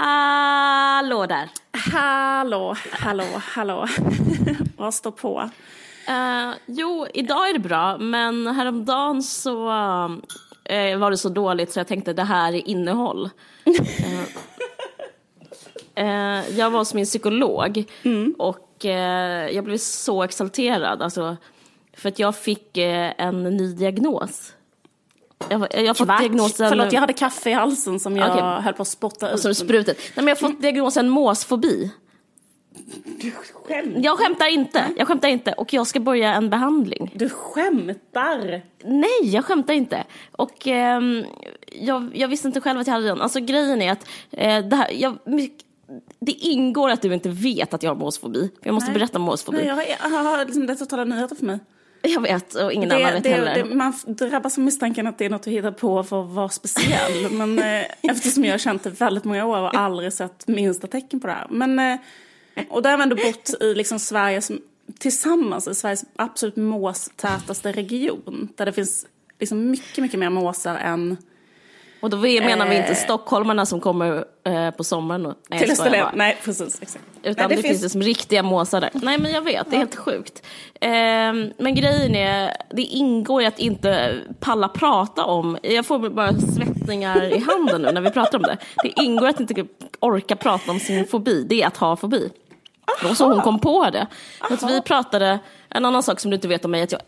[0.00, 1.50] Hallå där!
[1.72, 3.86] Hallå, hallå, hallå.
[4.76, 5.50] Vad står på?
[6.08, 11.80] Uh, jo, idag är det bra, men häromdagen så uh, var det så dåligt så
[11.80, 13.30] jag tänkte det här är innehåll.
[15.98, 18.34] uh, jag var hos min psykolog mm.
[18.38, 18.64] och
[19.50, 21.02] jag blev så exalterad.
[21.02, 21.36] Alltså,
[21.96, 24.54] för att jag fick en ny diagnos.
[25.50, 26.68] Jag, jag har fått diagnosen...
[26.68, 28.62] Förlåt, jag hade kaffe i halsen som jag okay.
[28.62, 29.40] höll på att spotta ut.
[29.40, 29.98] Som sprutet.
[29.98, 31.90] Nej, men jag har fått diagnosen måsfobi.
[33.04, 34.00] Du skämtar?
[34.00, 34.84] Jag skämtar inte.
[34.96, 35.52] Jag skämtar inte.
[35.52, 37.12] Och jag ska börja en behandling.
[37.14, 38.62] Du skämtar?
[38.84, 40.04] Nej, jag skämtar inte.
[40.32, 41.00] Och eh,
[41.72, 43.20] jag, jag, visste inte själv att jag hade den.
[43.20, 45.18] Alltså grejen är att eh, det här, jag,
[46.20, 48.50] det ingår att du inte vet att jag har måsfobi.
[48.62, 48.98] Jag måste Nej.
[48.98, 49.58] berätta om måsfobi.
[49.58, 51.58] Nej, jag har, jag har liksom, det är totala nyheter för mig.
[52.02, 53.54] Jag vet och ingen det, annan vet det, heller.
[53.54, 56.48] Det, man drabbas av misstanken att det är något att hitta på för att vara
[56.48, 57.30] speciell.
[57.30, 61.20] men eh, eftersom jag har känt det väldigt många år och aldrig sett minsta tecken
[61.20, 61.46] på det här.
[61.50, 61.98] Men, eh,
[62.68, 64.50] och där har vi ändå bott i liksom Sveriges,
[64.98, 68.48] tillsammans i Sveriges absolut måstätaste region.
[68.54, 69.06] Där det finns
[69.38, 71.16] liksom mycket, mycket mer måsar än
[72.00, 72.96] och då menar vi inte eh.
[72.96, 75.26] stockholmarna som kommer eh, på sommaren.
[75.26, 76.82] Och, nej, till Österlen, nej precis.
[76.82, 77.04] Exakt.
[77.22, 77.80] Utan nej, det, det finns...
[77.80, 78.90] finns som riktiga måsar där.
[78.94, 80.42] Nej men jag vet, det är helt sjukt.
[80.80, 80.90] Eh,
[81.58, 87.24] men grejen är, det ingår i att inte palla prata om, jag får bara svettningar
[87.24, 88.56] i handen nu när vi pratar om det.
[88.82, 89.66] Det ingår att inte
[90.00, 92.30] orka prata om sin fobi, det är att ha fobi.
[93.10, 94.06] Och så hon kom på det.
[94.38, 95.38] Att vi pratade,
[95.68, 97.00] en annan sak som du inte vet om mig, att jag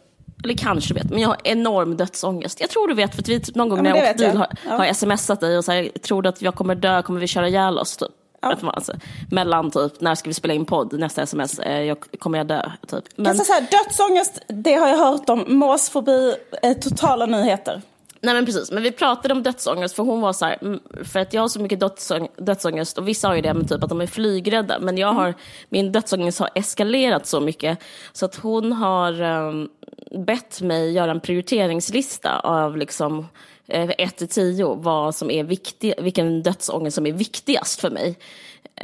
[0.44, 2.60] eller kanske du vet, men jag har enorm dödsångest.
[2.60, 4.48] Jag tror du vet, för att vi någon gång ja, när jag åkt bil har,
[4.66, 4.76] ja.
[4.76, 7.78] har smsat dig och sagt, tror du att jag kommer dö, kommer vi köra ihjäl
[7.78, 7.96] oss?
[7.96, 8.08] Typ.
[8.42, 8.56] Ja.
[8.62, 8.92] Alltså,
[9.30, 12.70] mellan typ, när ska vi spela in podd, nästa sms, eh, jag, kommer jag dö?
[12.88, 13.04] Typ.
[13.16, 13.36] Men...
[13.36, 15.44] Så här, dödsångest, det har jag hört om.
[15.48, 17.82] Måsfobi, eh, totala nyheter.
[18.22, 21.20] Nej men precis, men vi pratade om dödsångest för hon var så här, mm, för
[21.20, 23.88] att jag har så mycket dödsång, dödsångest och vissa har ju det med typ att
[23.88, 25.38] de är flygrädda, men jag har, mm.
[25.68, 27.78] min dödsångest har eskalerat så mycket
[28.12, 29.68] så att hon har um,
[30.10, 33.28] bett mig göra en prioriteringslista av liksom
[33.66, 38.18] eh, 1 till 10 vad som är viktig, vilken dödsångest som är viktigast för mig.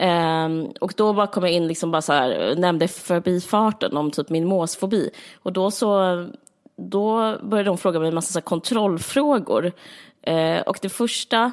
[0.00, 4.30] Um, och då bara kom jag in liksom bara så här, nämnde förbifarten om typ
[4.30, 5.10] min måsfobi.
[5.42, 6.28] Och då så
[6.76, 9.72] då började de fråga mig en massa så kontrollfrågor.
[10.28, 11.52] Uh, och det första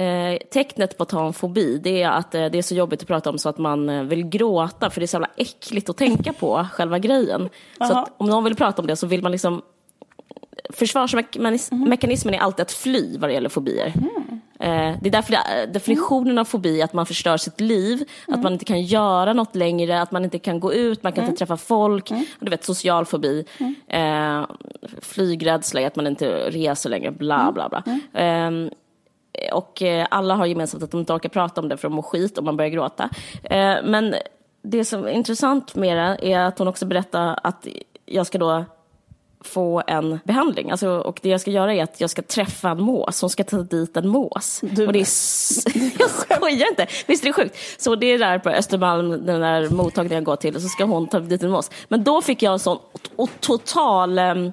[0.00, 3.02] uh, tecknet på att ha en fobi, det är att uh, det är så jobbigt
[3.02, 5.96] att prata om så att man vill gråta, för det är så jävla äckligt att
[5.96, 7.48] tänka på själva grejen.
[7.78, 9.62] Så att om någon vill prata om det så vill man liksom
[10.70, 13.92] Försvarsmekanismen är alltid att fly vad det gäller fobier.
[13.96, 14.98] Mm.
[15.02, 18.38] Det är därför definitionen av fobi är att man förstör sitt liv, mm.
[18.38, 21.24] att man inte kan göra något längre, att man inte kan gå ut, man kan
[21.24, 21.30] mm.
[21.30, 22.10] inte träffa folk.
[22.10, 22.24] Mm.
[22.40, 23.44] Du vet, social fobi.
[23.88, 24.44] Eh,
[25.00, 27.82] flygrädsla att man inte reser längre, bla bla bla.
[28.22, 28.50] Eh,
[29.52, 32.02] och eh, alla har gemensamt att de inte orkar prata om det för de mår
[32.02, 33.10] skit om man börjar gråta.
[33.42, 34.14] Eh, men
[34.62, 37.66] det som är intressant med det är att hon också berättar att
[38.06, 38.64] jag ska då
[39.44, 40.70] få en behandling.
[40.70, 43.20] Alltså, och det jag ska göra är att jag ska träffa en mås.
[43.20, 44.60] Hon ska ta dit en mås.
[44.62, 44.86] Du...
[44.86, 46.86] Och det är jag skojar inte.
[47.06, 47.56] Visst är det sjukt?
[47.78, 50.84] Så det är där på Östermalm, den där mottagningen jag går till, och så ska
[50.84, 51.70] hon ta dit en mås.
[51.88, 52.78] Men då fick jag en sån
[53.40, 54.52] total um,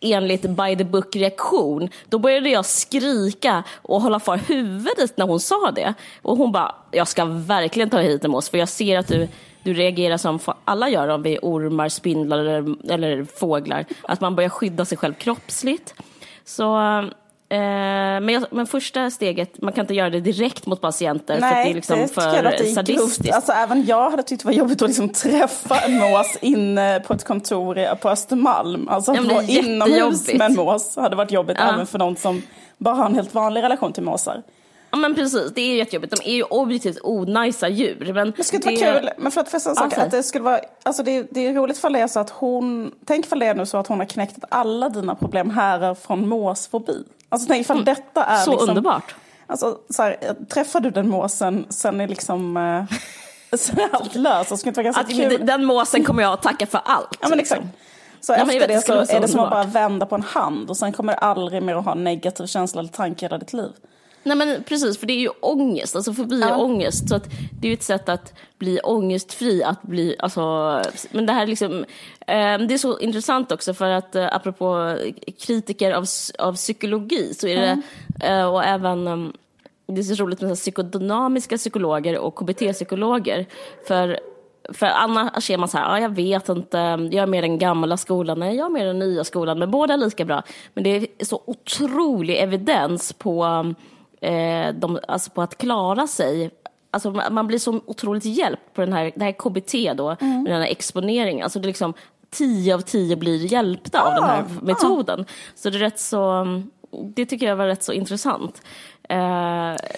[0.00, 1.88] enligt by the book reaktion.
[2.08, 5.94] Då började jag skrika och hålla för huvudet när hon sa det.
[6.22, 9.28] Och hon bara, jag ska verkligen ta hit en mås för jag ser att du
[9.62, 13.84] du reagerar som alla gör om vi är ormar, spindlar eller, eller fåglar.
[14.02, 15.94] Att man börjar skydda sig själv kroppsligt.
[16.44, 16.78] Så,
[17.50, 21.64] men, jag, men första steget, man kan inte göra det direkt mot patienter Nej, för
[21.64, 23.34] det är liksom det för sadistiskt.
[23.34, 27.14] Alltså, även jag hade tyckt det var jobbigt att liksom träffa en mås inne på
[27.14, 28.88] ett kontor på Östermalm.
[28.88, 31.74] Alltså att vara inomhus med en mås hade varit jobbigt ja.
[31.74, 32.42] även för någon som
[32.78, 34.42] bara har en helt vanlig relation till måsar.
[34.90, 36.16] Ja men precis, det är ju jättejobbigt.
[36.16, 38.12] De är ju objektivt onajsa djur.
[38.14, 40.44] Men det skulle inte vara kul, men för att fästa en sak, att det skulle
[40.44, 43.46] vara, alltså det, det är roligt för det är så att hon, tänk för det
[43.46, 47.04] är nu så att hon har knäckt att alla dina problem härrör från måsfobi.
[47.28, 47.84] Alltså tänk ifall mm.
[47.84, 49.14] detta är Så liksom, underbart.
[49.46, 50.16] Alltså så här,
[50.48, 52.96] träffar du den måsen, sen är liksom eh,
[53.56, 54.52] så är allt löst.
[54.52, 55.46] Alltså, det ganska kul.
[55.46, 57.18] Den måsen kommer jag att tacka för allt.
[57.20, 57.58] Ja men liksom.
[57.58, 57.76] exakt.
[58.20, 60.70] Så ja, efter det så, så är det som att bara vända på en hand
[60.70, 63.52] och sen kommer du aldrig mer att ha negativ känsla eller tanke i hela ditt
[63.52, 63.70] liv.
[64.22, 66.56] Nej men precis, för det är ju ångest, alltså fobi är ja.
[66.56, 67.08] ångest.
[67.08, 67.30] Så att
[67.60, 70.42] det är ju ett sätt att bli ångestfri, att bli, alltså,
[71.10, 71.84] men det här liksom,
[72.20, 74.96] eh, det är så intressant också för att eh, apropå
[75.46, 76.04] kritiker av,
[76.38, 77.82] av psykologi så är det, mm.
[78.20, 79.32] eh, och även um,
[79.86, 83.46] det är så roligt med psykodynamiska psykologer och KBT-psykologer.
[83.86, 84.20] För
[84.72, 87.96] för annars är man så här, ja, jag vet inte, jag är mer den gamla
[87.96, 90.42] skolan, nej jag är mer den nya skolan, men båda är lika bra.
[90.74, 93.64] Men det är så otrolig evidens på
[94.20, 96.50] eh, de, alltså på att klara sig
[96.92, 100.42] Alltså man blir så otroligt hjälpt på den här, det här KBT då, Mm.
[100.42, 101.44] med den här exponeringen.
[101.44, 101.94] Alltså det är liksom
[102.30, 105.24] 10 av 10 blir hjälpta av den här Ah, metoden.
[105.54, 106.46] Så det är rätt så,
[107.14, 108.62] det tycker jag var rätt så intressant.
[109.08, 109.16] Eh,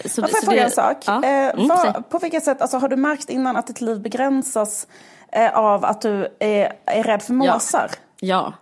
[0.06, 0.96] så, Jag får jag fråga en sak?
[1.06, 1.24] Ja.
[1.24, 1.92] Eh, Mm, säg.
[2.10, 4.86] på vilket sätt, alltså, har du märkt innan att ditt liv begränsas
[5.32, 7.90] eh, av att du är, är rädd för måsar?
[8.20, 8.52] ja.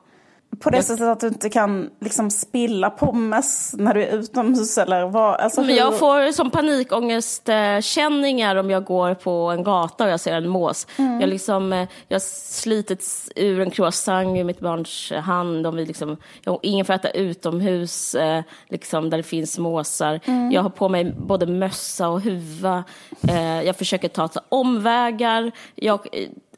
[0.62, 5.04] På det sättet att du inte kan liksom spilla pommes när du är utomhus eller
[5.04, 5.40] vad?
[5.40, 10.32] Alltså, hur- jag får som panikångestkänningar om jag går på en gata och jag ser
[10.34, 10.86] en mås.
[10.96, 11.20] Mm.
[11.20, 12.20] Jag, liksom, eh, jag har
[12.54, 13.04] slitit
[13.36, 15.66] ur en croissant i mitt barns hand.
[15.66, 20.20] Om vi liksom, jag ingen får äta utomhus eh, liksom, där det finns måsar.
[20.24, 20.52] Mm.
[20.52, 22.84] Jag har på mig både mössa och huva.
[23.28, 25.52] Eh, jag försöker ta så omvägar.
[25.74, 26.00] Jag,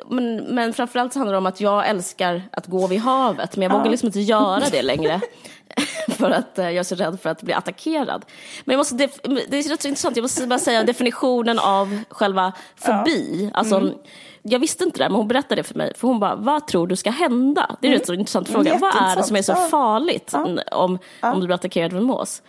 [0.06, 3.56] men, men framförallt så handlar det om att jag älskar att gå vid havet.
[3.56, 5.21] Men jag vågar liksom inte göra det längre.
[6.09, 8.25] för att eh, jag är så rädd för att bli attackerad.
[8.65, 12.53] Men jag måste det är rätt så intressant, jag måste bara säga definitionen av själva
[12.77, 13.50] fobi.
[13.55, 13.93] Alltså,
[14.43, 15.93] Jag visste inte det, men hon berättade det för mig.
[15.97, 17.77] För hon bara, vad tror du ska hända?
[17.81, 18.79] Det är en rätt så intressant fråga.
[18.79, 20.35] Vad är det som är så farligt
[20.71, 22.43] om, om du blir attackerad av en mås?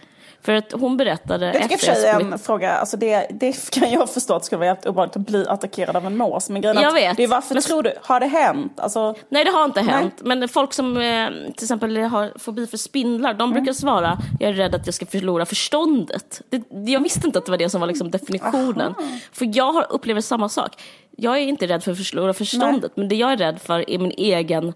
[0.45, 4.09] För att hon berättade Jag tycker efter jag en fråga, alltså det, det kan jag
[4.09, 6.49] förstå att det skulle vara helt obehagligt att bli attackerad av en mås.
[6.49, 7.17] Men grejen Jag vet.
[7.17, 8.79] det är varför Men- tror du, har det hänt?
[8.79, 10.13] Alltså, Nej, det har inte hänt.
[10.23, 14.53] Men folk som eh, till exempel har fobi för spindlar, de brukar svara, jag är
[14.53, 16.41] rädd att jag ska förlora förståndet.
[16.49, 18.93] Det, jag visste inte att det var det som var liksom definitionen.
[19.31, 20.81] För jag har upplever samma sak.
[21.17, 23.99] Jag är inte rädd för att förlora förståndet, men det jag är rädd för är
[23.99, 24.73] min egen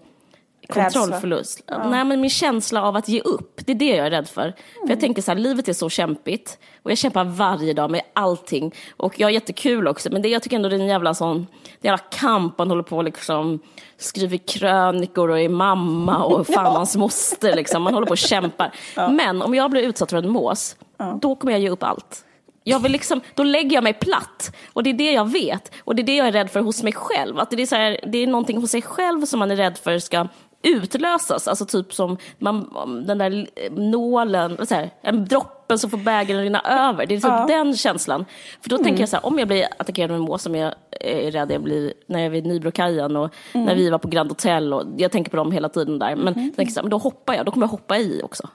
[0.72, 1.62] kontrollförlust.
[1.84, 4.54] Nej, men min känsla av att ge upp, det är det jag är rädd för.
[4.80, 8.02] För jag tänker så här, livet är så kämpigt och jag kämpar varje dag med
[8.12, 8.74] allting.
[8.96, 11.46] Och jag har jättekul också, men det, jag tycker ändå det är en jävla sån,
[11.80, 13.60] det är jävla kamp, man håller på liksom
[13.98, 17.82] skriver krönikor och är mamma och fan hans moster liksom.
[17.82, 18.74] Man håller på och kämpar.
[19.10, 20.76] Men om jag blir utsatt för en mås,
[21.20, 22.24] då kommer jag ge upp allt.
[22.64, 24.56] Jag vill liksom, då lägger jag mig platt.
[24.72, 25.72] Och det är det jag vet.
[25.84, 27.38] Och det är det jag är rädd för hos mig själv.
[27.38, 29.78] Att det, är så här, det är någonting hos sig själv som man är rädd
[29.78, 30.28] för ska
[30.62, 31.48] utlösas.
[31.48, 36.60] Alltså typ som man, den där nålen, så här, en droppen som får bägaren rinna
[36.60, 37.06] över.
[37.06, 38.24] Det är typ den känslan.
[38.60, 40.74] För då tänker jag så här, om jag blir attackerad av en mås som jag
[41.00, 44.30] är rädd jag blir när jag är vid Nybrokajen och när vi var på Grand
[44.30, 44.72] Hotel.
[44.72, 46.16] Och jag tänker på dem hela tiden där.
[46.16, 48.48] Men, jag tänker så här, men då hoppar jag, då kommer jag hoppa i också.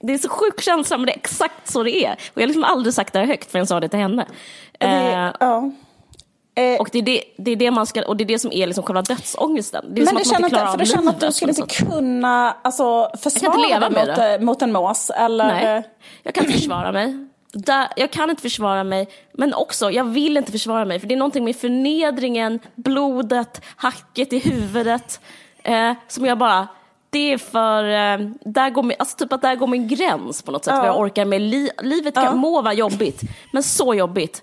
[0.00, 2.12] Det är så sjuk känsla, men det är exakt så det är.
[2.12, 4.26] Och jag har liksom aldrig sagt det här högt förrän jag sa det till henne.
[4.78, 5.70] det, Eh, ja.
[6.58, 8.52] Eh, och det är det, det är det man ska, och det är det som
[8.52, 9.84] är liksom själva dödsångesten.
[9.94, 11.20] Det är men som du att man känner inte klarar inte, för du känner att
[11.20, 14.38] du skulle inte kunna alltså, försvara leva dig med mot, det.
[14.40, 15.10] mot en mås?
[15.10, 15.46] Eller?
[15.46, 15.82] Nej,
[16.22, 17.26] jag kan inte försvara mig.
[17.52, 21.00] Där, jag kan inte försvara mig, men också, jag vill inte försvara mig.
[21.00, 25.20] För det är någonting med förnedringen, blodet, hacket i huvudet,
[25.62, 26.68] eh, som jag bara,
[27.10, 30.52] det är för, eh, där går min, alltså typ att där går min gräns på
[30.52, 30.74] något sätt.
[30.74, 30.80] Ja.
[30.80, 31.40] Vad jag orkar med.
[31.40, 32.34] Li, livet kan, Ja.
[32.34, 33.20] må vara jobbigt,
[33.52, 34.42] men så jobbigt,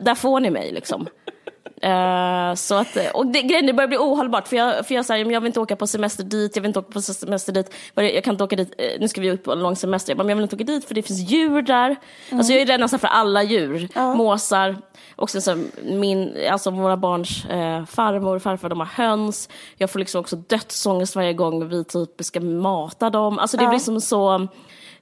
[0.00, 1.08] där får ni mig liksom.
[1.82, 5.30] Eh, så att, och det, grejen, det börjar bli ohållbart för jag, för jag, säger,
[5.30, 8.24] jag vill inte åka på semester dit, jag vill inte åka på semester dit, jag
[8.24, 10.24] kan inte åka dit, eh, nu ska vi ut på en lång semester, jag, bara,
[10.24, 11.96] men jag vill inte åka dit för det finns djur där.
[12.32, 14.76] Alltså jag är rädd nästan för alla djur, måsar,
[15.16, 19.90] och sen så min, alltså våra barns eh, farmor och farfar, de har höns, jag
[19.90, 24.00] får liksom också dödsångest varje gång vi typ ska mata dem, alltså det blir som
[24.00, 24.48] så Eh,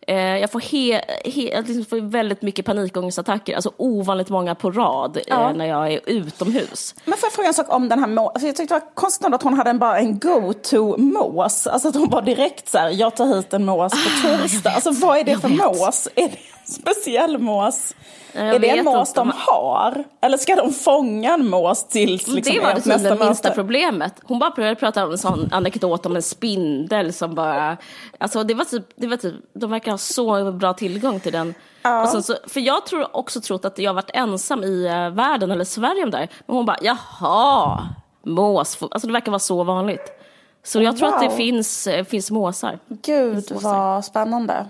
[0.07, 5.19] jag får, he, he, jag liksom får väldigt mycket panikångestattacker, alltså ovanligt många på rad
[5.27, 6.94] eh, när jag är utomhus.
[7.05, 8.32] Men får jag fråga en sak om den här måsen?
[8.35, 11.67] Alltså jag tyckte det var konstigt att hon hade en, bara en go-to-mås.
[11.67, 14.71] Alltså att hon var direkt så här, jag tar hit en mås på torsdag.
[14.71, 15.59] Alltså vad är det för vet.
[15.59, 16.09] mås?
[16.15, 17.95] Är det en speciell mås?
[18.35, 20.05] jag är det en mås de har?
[20.21, 24.15] Eller ska de fånga en mås tills liksom, det var det, typ det minsta problemet.
[24.25, 27.77] Hon bara började prata om en sån anekdot om en spindel som bara...
[28.19, 31.55] Alltså det var typ, det var typ de verkar ha så bra tillgång till den.
[32.03, 35.51] Och sen så, för jag tror också trott att jag varit ensam i eh, världen
[35.51, 36.29] eller Sverige om det här.
[36.47, 37.89] Men hon bara, jaha,
[38.27, 38.79] mås.
[38.91, 40.19] Alltså det verkar vara så vanligt.
[40.65, 41.37] Så jag tror att det Wow.
[41.37, 42.79] finns, eh, finns måsar.
[42.89, 44.67] Gud vad spännande.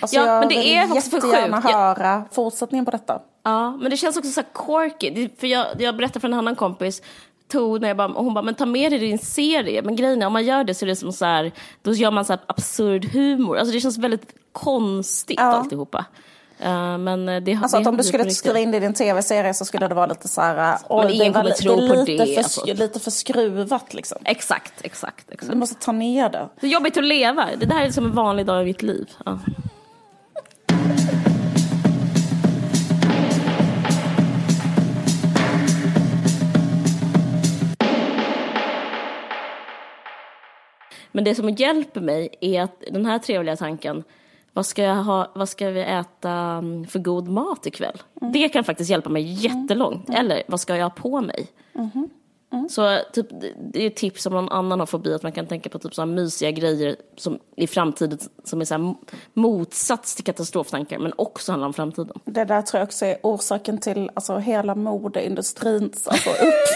[0.00, 1.34] Alltså, Ja, jag men det vill är också för sjukt.
[1.64, 3.20] Jag- höra fortsättningen på detta.
[3.42, 4.48] Ja, men det känns också så här
[4.90, 5.28] quirky.
[5.38, 7.02] För jag, jag berättade för en annan kompis,
[7.48, 9.82] Tord, när jag bara, och hon bara, men ta med dig din serie.
[9.82, 11.52] Men grejen är, om man gör det så är det som så här,
[11.82, 13.58] då gör man så absurd humor.
[13.58, 15.44] Alltså det känns väldigt konstigt Ja.
[15.44, 16.04] alltihopa.
[16.64, 18.94] Uh, men eh, det, Alltså det att om du skulle skriva in det i din
[18.94, 20.78] tv-serie så skulle det vara lite så här...
[20.88, 22.66] oj, Men ingen kommer tro det på lite det, För, alltså.
[22.66, 24.18] Lite för skruvat liksom.
[24.24, 25.52] Exakt, exakt, exakt.
[25.52, 26.48] Du måste ta ner det.
[26.60, 27.48] Det är jobbigt att leva.
[27.58, 29.10] Det där är som en vanlig dag i mitt liv.
[29.24, 29.38] Ja.
[41.12, 44.04] Men det som hjälper mig är att den här trevliga tanken
[44.56, 48.02] vad ska, jag ha, vad ska vi äta mm, för god mat ikväll?
[48.32, 50.10] Det kan faktiskt hjälpa mig jättelångt.
[50.10, 51.48] Eller vad ska jag ha på mig?
[52.68, 53.26] Så typ,
[53.72, 55.94] det är ett tips om någon annan har fobi, att man kan tänka på typ
[55.94, 58.94] sådana mysiga grejer som i framtiden som är så här
[59.34, 62.18] motsats till katastroftankar men också handlar om framtiden.
[62.24, 66.68] Det där tror jag också är orsaken till alltså, hela modeindustrins alltså, upp.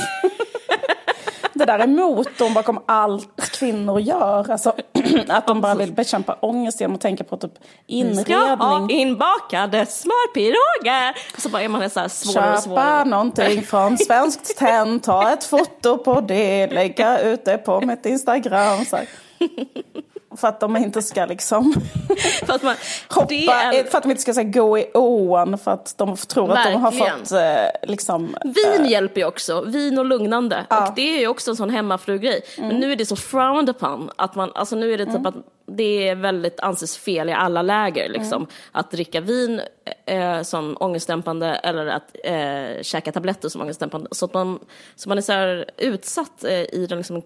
[1.55, 4.51] det där är motorn bakom allt kvinnor gör.
[4.51, 4.75] Alltså,
[5.29, 7.53] att de bara vill bekämpa ångest genom att tänka på typ
[7.87, 8.25] inredning.
[8.25, 11.41] Ska ha inbakade smörpiroger!
[11.41, 12.99] Så bara är man så här svårare och svårare.
[12.99, 18.07] Köpa någonting från Svenskt Tenn, ta ett foto på det, lägga ut det på mitt
[18.07, 18.85] Instagram.
[18.85, 19.07] Så här.
[20.41, 21.73] För att de inte ska liksom
[22.47, 22.75] för att man,
[23.09, 23.91] hoppa, är...
[23.91, 26.85] för att de inte ska här, gå i ån för att de tror Verkligen.
[26.85, 28.37] att de har fått eh, liksom...
[28.45, 28.91] Vin äh...
[28.91, 30.67] hjälper ju också, vin och lugnande.
[30.71, 30.89] Ja.
[30.89, 32.43] Och det är ju också en sån hemmafru-grej.
[32.59, 32.69] Mm.
[32.69, 35.27] Men nu är det så frowned upon att man, alltså nu är det typ mm.
[35.27, 35.35] att
[35.77, 38.43] det är väldigt anses fel i alla läger liksom.
[38.43, 38.49] Mm.
[38.73, 39.61] Att dricka vin
[40.07, 44.09] eh, som ångestdämpande eller att eh, käka tabletter som ångestdämpande.
[44.11, 44.59] Så att man,
[44.97, 47.23] så man är så här utsatt eh, i den liksom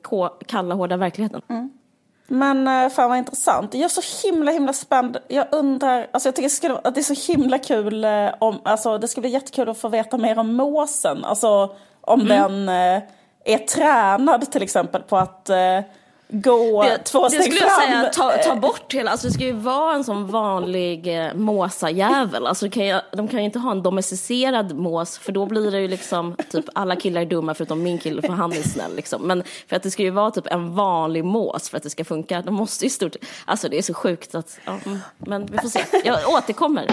[0.46, 1.42] kalla, hårda verkligheten.
[1.48, 1.70] Mm.
[2.26, 3.74] Men uh, fan vad intressant.
[3.74, 5.16] Jag är så himla himla spänd.
[5.28, 8.60] Jag undrar, alltså jag tycker det skulle, att det är så himla kul uh, om,
[8.64, 11.24] alltså det skulle bli jättekul att få veta mer om måsen.
[11.24, 12.28] Alltså om mm.
[12.28, 13.02] den uh,
[13.44, 15.50] är tränad till exempel på att
[16.28, 17.50] gå det, två steg fram.
[17.50, 20.26] Det skulle jag säga, ta, ta bort hela, alltså det ska ju vara en sån
[20.26, 22.46] vanlig eh, måsajävel.
[22.46, 25.80] Alltså kan jag, de kan ju inte ha en domesticerad mås för då blir det
[25.80, 29.22] ju liksom typ alla killar är dumma förutom min kille för han är snäll liksom.
[29.22, 32.04] Men för att det ska ju vara typ en vanlig mås för att det ska
[32.04, 32.42] funka.
[32.42, 34.78] De måste ju stort, alltså det är så sjukt att, ja,
[35.18, 35.84] men vi får se.
[36.04, 36.86] Jag återkommer.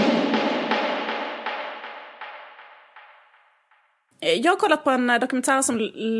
[4.21, 5.77] Jag har kollat på en eh, dokumentär som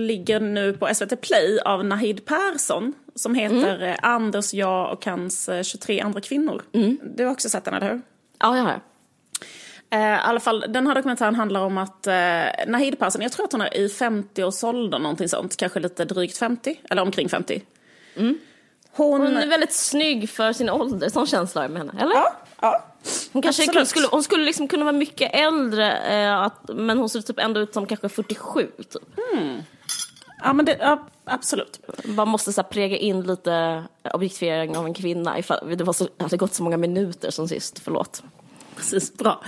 [0.08, 2.94] ligger nu på SVT Play av Nahid Persson.
[3.16, 3.90] Som heter mm.
[3.90, 6.62] Eh, Anders, jag och hans 23 eh, andra kvinnor.
[6.74, 6.98] Mm.
[7.16, 8.02] Du har också sett den, eller hur?
[8.40, 8.82] Ja, jag har.
[9.94, 12.14] I alla fall, den här dokumentären handlar om att eh,
[12.68, 15.58] Nahid Persson, jag tror att hon är i 50-årsåldern, någonting sånt.
[15.58, 17.62] Kanske lite drygt 50, eller omkring 50.
[18.16, 18.38] Mm.
[18.94, 19.22] Hon...
[19.22, 22.16] hon är väldigt snygg för sin ålder, sån känsla med henne, eller?
[22.16, 22.86] Ja, ja.
[23.34, 27.22] Hon kanske skulle, hon skulle liksom kunna vara mycket äldre, eh, att, men hon ser
[27.22, 28.68] typ ändå ut som kanske 47.
[28.78, 29.04] Typ.
[29.34, 29.62] Mm.
[30.44, 31.80] Ja, men det, ja, absolut.
[32.06, 33.84] Man måste så här, präga in lite
[34.14, 35.40] objektifiering av en kvinna.
[35.40, 38.24] Ifall, det var så, hade gått så många minuter som sist, förlåt.
[38.76, 39.44] Precis, bra.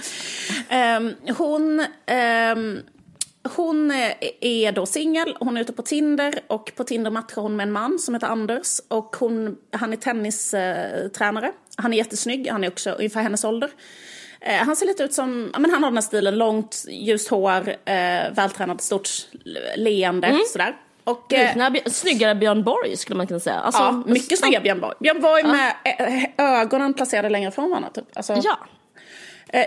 [0.97, 2.79] Um, hon, um,
[3.50, 3.91] hon
[4.41, 7.71] är då singel, hon är ute på Tinder och på Tinder matchar hon med en
[7.71, 8.79] man som heter Anders.
[8.88, 11.51] Och hon, han är tennistränare.
[11.77, 13.69] Han är jättesnygg, han är också ungefär hennes ålder.
[14.41, 17.69] Eh, han ser lite ut som, men han har den här stilen, långt ljust hår,
[17.69, 19.09] eh, vältränat, stort
[19.75, 20.41] leende mm.
[20.47, 20.75] sådär.
[21.03, 23.59] Och, eh, snyggare Björn Borg skulle man kunna säga.
[23.59, 24.95] Alltså, ja, mycket snyggare Björn Borg.
[25.00, 25.73] Björn Borg med
[26.38, 26.43] ja.
[26.43, 27.89] ögonen placerade längre från varandra.
[27.89, 28.05] Typ.
[28.13, 28.57] Alltså, ja.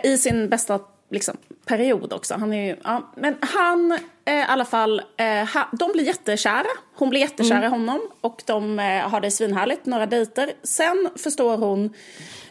[0.02, 0.80] I sin bästa
[1.10, 1.36] liksom,
[1.66, 2.34] period också.
[2.34, 3.12] Han är ju, ja.
[3.16, 6.66] Men han, eh, i alla fall, eh, ha, de blir jättekära.
[6.94, 7.64] Hon blir jättekär mm.
[7.64, 10.52] i honom och de eh, har det svinhärligt, några dejter.
[10.62, 11.94] Sen förstår hon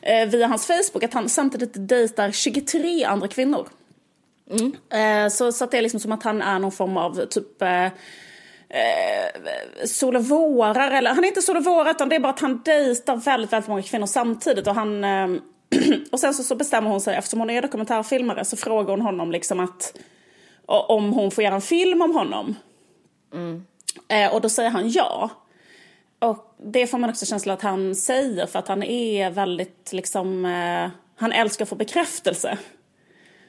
[0.01, 3.67] eh, via hans Facebook att han samtidigt dejtar 23 andra kvinnor.
[4.51, 4.73] Mm.
[4.89, 7.87] Eh, så, så det är liksom som att han är någon form av typ eh,
[9.85, 12.39] sol och vårar, eller han är inte sol och vårar utan det är bara att
[12.39, 15.03] han dejtar väldigt, väldigt många kvinnor samtidigt och han
[16.11, 19.31] och sen så, så bestämmer hon sig, eftersom hon är dokumentärfilmare, så frågar hon honom
[19.31, 19.97] liksom att
[20.65, 22.55] om hon får göra en film om honom.
[23.33, 23.65] Mm.
[24.07, 25.29] Eh, och då säger han ja.
[26.19, 30.45] Och det får man också känsla att han säger för att han är väldigt liksom,
[30.45, 32.57] eh, han älskar att få bekräftelse.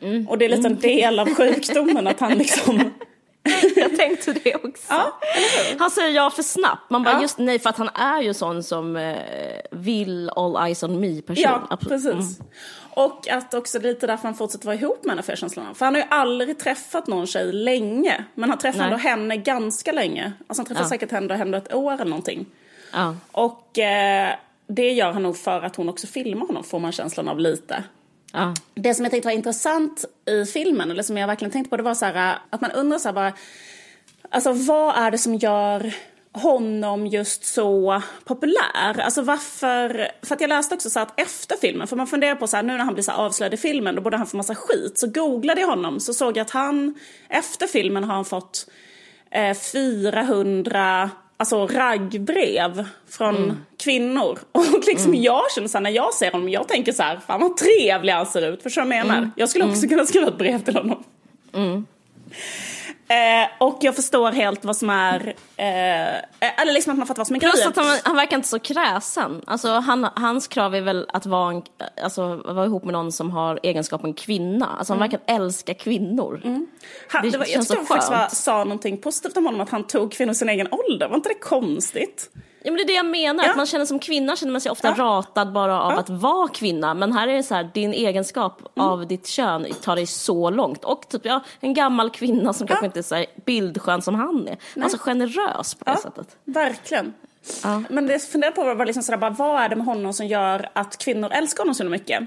[0.01, 0.29] Mm.
[0.29, 0.81] Och det är lite en mm.
[0.81, 2.79] del av sjukdomen att han liksom
[3.77, 4.87] jag tänkte det också.
[4.89, 5.19] Ja,
[5.79, 6.91] han säger ja för snabbt.
[6.91, 7.23] Man bara, ja.
[7.23, 9.17] just nej, för att han är ju sån som eh,
[9.71, 11.43] vill all eyes on me person.
[11.71, 12.41] Ja, precis.
[12.41, 12.51] Mm.
[12.91, 15.75] Och att också lite därför han fortsätter vara ihop med henne för känslan.
[15.75, 18.25] För han har ju aldrig träffat någon tjej länge.
[18.35, 20.33] Men han träffar ändå henne ganska länge.
[20.47, 20.89] Alltså han träffar ja.
[20.89, 22.47] säkert henne ändå ett år eller någonting.
[22.93, 23.15] Ja.
[23.33, 24.35] Och eh,
[24.67, 27.85] det gör han nog för att hon också filmar honom, får man känslan av lite.
[28.37, 28.55] Ja.
[28.75, 31.83] Det som jag tyckte var intressant i filmen, eller som jag verkligen tänkte på, det
[31.83, 33.33] var så här, äh, att man undrar så här bara,
[34.31, 35.95] alltså vad är det som gör
[36.33, 39.01] honom just så populär?
[39.01, 42.47] Alltså varför, för att jag läste också så att efter filmen, för man funderar på
[42.47, 44.55] så här, nu när han blir så avslöjad i filmen, då borde han få massa
[44.55, 44.99] skit.
[44.99, 46.95] Så googlade jag honom, så såg jag att han,
[47.29, 48.71] efter filmen har han fått
[49.31, 53.57] eh, 400 alltså raggbrev från mm.
[53.79, 54.39] kvinnor.
[54.53, 55.23] Och liksom mm.
[55.23, 58.13] jag känner så här, när jag ser honom, jag tänker så här, fan vad trevlig
[58.13, 58.63] han ser ut.
[58.63, 59.19] Förstår du vad jag menar?
[59.19, 59.31] Mm.
[59.37, 59.89] Jag skulle också mm.
[59.89, 61.05] kunna skriva ett brev till honom.
[63.09, 63.43] Mm.
[63.43, 67.27] Eh, och jag förstår helt vad som är, eh, eller liksom att man fattar vad
[67.27, 67.73] som är grejen.
[67.77, 69.43] han, han verkar inte så kräsen.
[69.47, 71.63] Alltså, han, hans krav är väl att vara, en,
[72.03, 74.77] alltså, vara ihop med någon som har egenskapen kvinna.
[74.79, 76.41] Alltså han verkar älska kvinnor.
[77.09, 79.71] Han, det det var, jag tyckte han faktiskt var, sa någonting positivt om honom, att
[79.71, 81.09] han tog kvinnor i sin egen ålder.
[81.09, 82.31] Var inte det konstigt?
[82.67, 83.51] Ja, men det är det jag menar, Ja.
[83.51, 84.95] att man känner som kvinna känner man sig ofta Ja.
[85.05, 85.99] ratad bara av Ja.
[85.99, 86.95] att vara kvinna.
[86.95, 90.85] Men här är det så här, din egenskap av ditt kön tar dig så långt.
[90.85, 94.49] Och typ, ja, en gammal kvinna som kanske inte är så här bildskön som han
[94.49, 94.83] är.
[94.83, 96.37] Alltså generös på det sättet.
[96.45, 97.15] verkligen.
[97.89, 100.27] Men det jag funderade på var liksom sådär, bara, vad är det med honom som
[100.27, 102.23] gör att kvinnor älskar honom så mycket?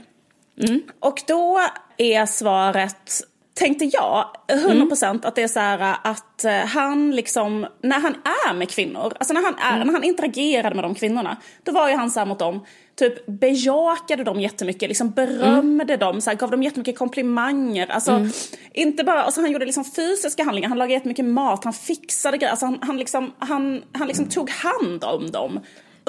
[0.99, 1.59] Och då
[1.97, 3.21] är svaret,
[3.59, 8.15] tänkte jag, 100% att det är så här att eh, han liksom, när han
[8.47, 11.89] är med kvinnor, alltså när han, är, när han interagerade med de kvinnorna, då var
[11.89, 16.37] ju han så här mot dem, typ bejakade dem jättemycket, liksom berömde dem, så här,
[16.37, 17.91] gav dem jättemycket komplimanger.
[17.91, 18.27] Alltså,
[18.73, 22.51] inte bara, alltså han gjorde liksom fysiska handlingar, han lagade jättemycket mat, han fixade grejer,
[22.51, 25.59] alltså han, han, liksom, han, han liksom tog hand om dem.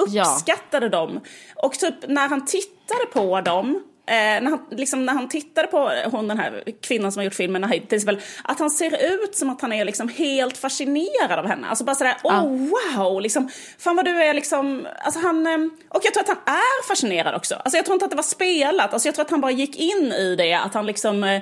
[0.09, 0.21] Ja.
[0.23, 1.19] Uppskattade dem.
[1.55, 6.27] Och typ när han tittade på dem, när, han, liksom, när han tittade på hon,
[6.27, 9.49] den här kvinnan som har gjort filmen, Nahid, till exempel, att han ser ut som
[9.49, 11.67] att han är liksom helt fascinerad av henne.
[11.67, 15.57] Alltså bara sådär, oh wow, liksom, fan vad du är liksom, alltså han, eh,
[15.89, 17.55] och jag tror att han är fascinerad också.
[17.55, 19.75] Alltså jag tror inte att det var spelat, alltså jag tror att han bara gick
[19.75, 21.41] in i det, att han liksom eh,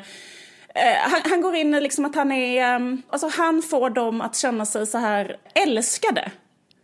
[0.76, 4.22] Eh, han, han går in i liksom att han är, um, alltså han får dem
[4.22, 6.32] att känna sig så här älskade.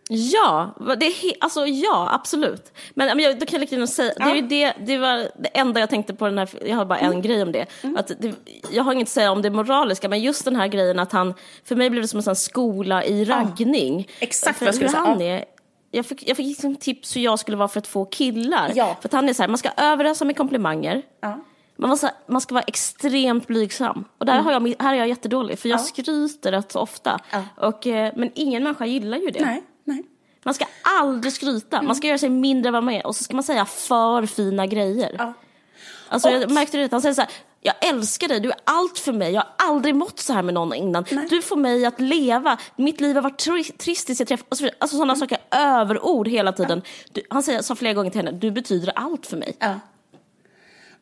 [0.09, 2.73] Ja, det är alltså ja, absolut.
[2.93, 5.47] Men, men jag, då kan jag lika gärna säga, det, är det, det var det
[5.53, 7.65] enda jag tänkte på den här, jag har bara en grej om det.
[7.97, 8.33] Att det.
[8.71, 11.33] Jag har inget att säga om det moraliska, men just den här grejen att han,
[11.63, 14.07] för mig blev det som en sån skola i raggning.
[14.19, 15.01] exakt för vad jag skulle säga.
[15.01, 15.25] han Ja.
[15.27, 15.45] är.
[15.91, 18.71] Jag fick, jag fick liksom tips hur jag skulle vara för att få killar.
[18.75, 18.97] Ja.
[19.01, 21.01] För att han är så här, man ska överösa med komplimanger.
[21.21, 21.39] Ja.
[21.77, 24.05] Man, måste, man ska vara extremt blygsam.
[24.17, 27.19] Och där har jag, här är jag jättedålig, för jag skryter rätt så ofta.
[27.31, 27.43] Ja.
[27.67, 29.45] Och, eh, men ingen människa gillar ju det.
[29.45, 30.03] Nej, nej.
[30.43, 30.65] Man ska
[30.99, 31.81] aldrig skryta.
[31.81, 33.07] Man ska göra sig mindre än vad man är.
[33.07, 35.15] Och så ska man säga för fina grejer.
[35.19, 35.33] Ja.
[36.09, 37.29] Alltså, Och- jag märkte det, han säger så här,
[37.61, 39.31] jag älskar dig, du är allt för mig.
[39.33, 41.05] Jag har aldrig mått så här med någon innan.
[41.29, 42.57] Du får mig att leva.
[42.75, 44.55] Mitt liv har varit tri- trist tills jag träffade...
[44.59, 44.75] Vidare.
[44.79, 46.81] Alltså sådana saker, överord hela tiden.
[47.11, 49.55] Du, han säger, sa flera gånger till henne, du betyder allt för mig.
[49.59, 49.79] Ja.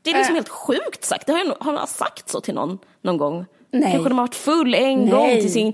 [0.02, 0.38] Det är liksom Äh.
[0.38, 1.28] helt sjukt sagt.
[1.28, 3.46] Det har, jag, har han sagt så till någon någon gång?
[3.74, 3.92] Nej.
[3.92, 5.74] Kanske de har varit full en Nej, gång till sin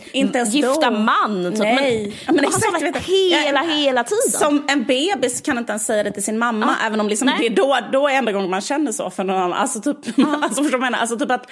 [0.51, 0.97] gifta då.
[0.97, 1.51] man.
[1.51, 1.59] Typ.
[1.59, 2.15] Nej.
[2.25, 2.99] Men, men exakt, vet du.
[3.13, 4.31] hela, Ja, hela tiden.
[4.31, 7.35] Som en bebis kan inte ens säga det till sin mamma, även om liksom Nej.
[7.39, 9.53] det är då, då är enda gången man känner så för någon annan.
[9.53, 10.99] Alltså typ, alltså förstår du vad jag menar?
[10.99, 11.49] Alltså typ att,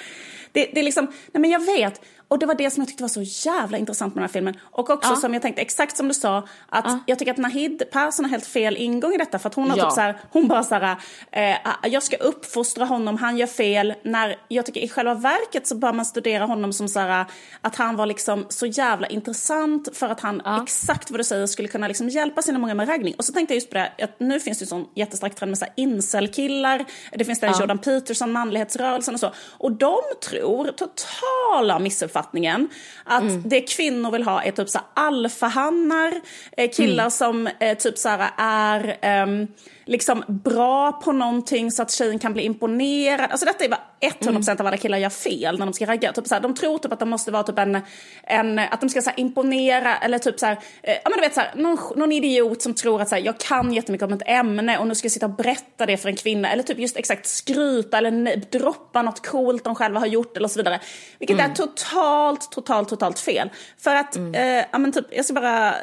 [0.52, 2.00] det, det är liksom, nej men jag vet.
[2.28, 4.56] Och det var det som jag tyckte var så jävla intressant med den här filmen.
[4.62, 5.16] Och också Ja.
[5.16, 8.46] som jag tänkte, exakt som du sa, att jag tycker att Nahid Persson har helt
[8.46, 9.38] fel ingång i detta.
[9.38, 9.84] För att hon har Ja.
[9.84, 10.96] typ så här, hon bara så här,
[11.32, 13.94] eh, jag ska uppfostra honom, han gör fel.
[14.02, 17.26] När jag tycker i själva verket så bör man studera honom som så här,
[17.60, 21.68] att han var liksom så jävla intressant för att han, exakt vad du säger, skulle
[21.68, 23.14] kunna liksom hjälpa sina många med raggning.
[23.18, 25.50] Och så tänkte jag just på det, att nu finns det ju sån jättestark trend
[25.50, 29.32] med så här incel-killar, det finns den Jordan Peterson, manlighetsrörelsen och så.
[29.58, 29.96] Och de
[30.30, 31.78] tror, totala
[32.18, 32.68] missuppfattningen,
[33.04, 36.20] att det kvinnor vill ha är typ så alfahannar,
[36.56, 39.46] eh, killar som eh, typ så här är ehm,
[39.88, 43.30] liksom bra på någonting så att tjejen kan bli imponerad.
[43.30, 46.12] Alltså detta är bara 100% av alla killar gör fel när de ska ragga.
[46.12, 47.80] Typ så här, de tror typ att de måste vara typ en,
[48.22, 51.20] en att de ska så här, imponera eller typ så här, eh, ja men du
[51.20, 54.12] vet så här, någon, någon idiot som tror att så här, jag kan jättemycket om
[54.12, 56.52] ett ämne och nu ska jag sitta och berätta det för en kvinna.
[56.52, 60.48] Eller typ just exakt skryta eller ne- droppa något coolt de själva har gjort eller
[60.48, 60.80] så vidare.
[61.18, 63.50] Vilket är totalt, totalt, totalt fel.
[63.78, 65.74] För att, eh, ja men typ, jag ska bara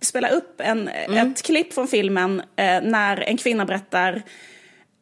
[0.00, 4.22] spela upp en, ett klipp från filmen eh, när en kvinna berättar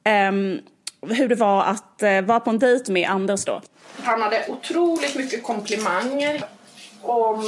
[0.05, 0.61] ehm,
[1.09, 3.63] hur det var att eh, vara på en dejt med Anders då.
[4.03, 6.45] Han hade otroligt mycket komplimanger
[7.03, 7.45] om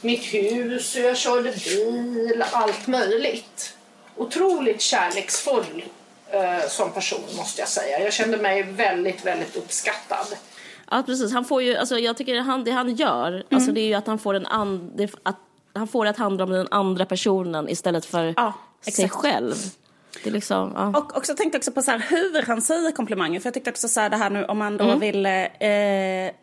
[0.00, 3.76] mitt hus, hur jag körde bil, allt möjligt.
[4.16, 5.84] Otroligt kärleksfull
[6.30, 8.00] eh, som person måste jag säga.
[8.00, 10.26] Jag kände mig väldigt, väldigt uppskattad.
[10.90, 11.32] Ja, precis.
[11.32, 13.44] Han får ju, alltså, jag tycker han, det han gör, Mm.
[13.50, 15.36] alltså, det är ju att han får, en and, det, att,
[15.74, 18.52] han får det att handla om den andra personen istället för Ja,
[18.92, 19.22] sig exakt.
[19.22, 19.54] själv.
[20.24, 20.88] Det liksom, ja.
[20.98, 23.40] Och också tänkte också på så här, hur han säger komplimanger.
[23.40, 25.32] För jag tyckte också så här, det här nu om man då vill eh,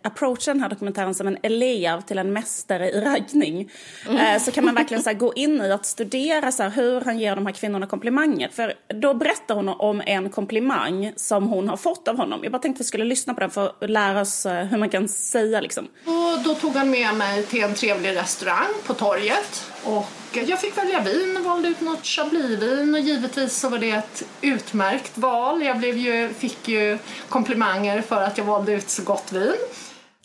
[0.01, 3.71] approacha den här dokumentären som en elev till en mästare i raggning.
[4.09, 7.01] Eh, så kan man verkligen så här, gå in i att studera så här, hur
[7.01, 8.49] han ger de här kvinnorna komplimanger.
[8.49, 12.39] För då berättar hon om en komplimang som hon har fått av honom.
[12.43, 14.77] Jag bara tänkte att vi skulle lyssna på den för att lära oss eh, hur
[14.77, 15.87] man kan säga liksom.
[16.05, 19.72] Och då tog han med mig till en trevlig restaurang på torget.
[19.85, 20.07] Och
[20.47, 25.17] jag fick välja vin, valde ut något chablisvin och givetvis så var det ett utmärkt
[25.17, 25.63] val.
[25.63, 26.97] Jag blev ju, fick ju
[27.29, 29.53] komplimanger för att jag valde ut så gott vin.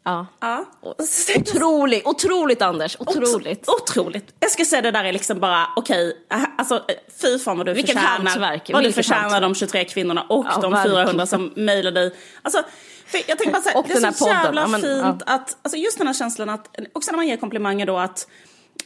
[0.04, 0.26] Ja.
[0.40, 0.64] Ja.
[0.80, 0.94] Och
[1.40, 3.66] Otroligt, otroligt Anders, otroligt.
[3.66, 4.34] Otro- otroligt.
[4.40, 7.66] Jag ska säga det där är liksom bara, okej, äh, alltså äh, fy fan vad
[7.66, 8.16] du Vilket förtjänar.
[8.30, 9.42] hantverk, Vad du förtjänar hantverk.
[9.42, 10.96] de 23 kvinnorna och Ja, de verkligen.
[10.96, 12.14] 400 som mejlar dig.
[12.42, 12.62] Alltså,
[13.06, 14.42] för jag tänker bara Och det är så podden.
[14.42, 17.36] jävla Ja, men, fint att, alltså just den här känslan att, också när man ger
[17.36, 18.26] komplimanger då att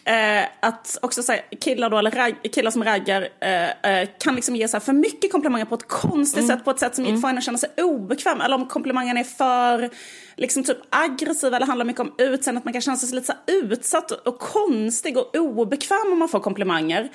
[0.05, 4.57] Eh, att också säga killar då, eller rag, killar som raggar eh, eh, kan liksom
[4.57, 7.28] ge så här för mycket komplimanger på ett konstigt sätt, på ett sätt som får
[7.28, 8.40] en att känna sig obekväm.
[8.40, 9.90] Eller om komplimangen är för
[10.37, 13.33] liksom typ aggressiva eller handlar mycket om utseende, att man kan känna sig lite så
[13.33, 17.09] här utsatt och konstig och obekväm om man får komplimanger.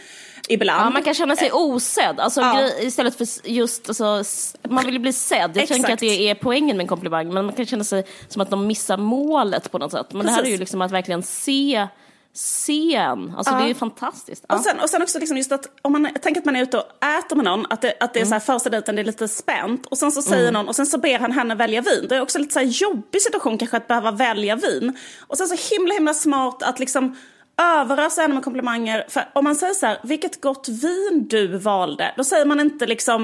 [0.49, 0.85] Ibland.
[0.85, 2.69] Ja, man kan känna sig osedd, alltså, Ja.
[2.81, 4.23] istället för just, alltså,
[4.69, 5.39] man vill ju bli sedd.
[5.39, 5.69] Jag Exakt.
[5.69, 8.49] tänker att det är poängen med en komplimang, men man kan känna sig som att
[8.49, 10.13] de missar målet på något sätt.
[10.13, 10.59] Men det här är ju Precis.
[10.59, 11.87] liksom att verkligen se,
[12.37, 13.57] se en, alltså Ja.
[13.57, 14.45] det är ju fantastiskt.
[14.49, 14.55] Ja.
[14.55, 16.77] Och sen, och sen också liksom just att om man tänker att man är ute
[16.77, 19.05] och äter med någon, att det, att det är så här första dejten, det är
[19.05, 19.85] lite spänt.
[19.85, 22.05] Och sen så säger någon, och sen så ber han henne välja vin.
[22.09, 24.97] Det är också lite så här jobbig situation kanske att behöva välja vin.
[25.27, 27.15] Och sen så himla himla smart att liksom
[27.61, 29.05] överösa henne med komplimanger.
[29.09, 32.13] För om man säger så här, vilket gott vin du valde.
[32.17, 33.23] Då säger man inte liksom,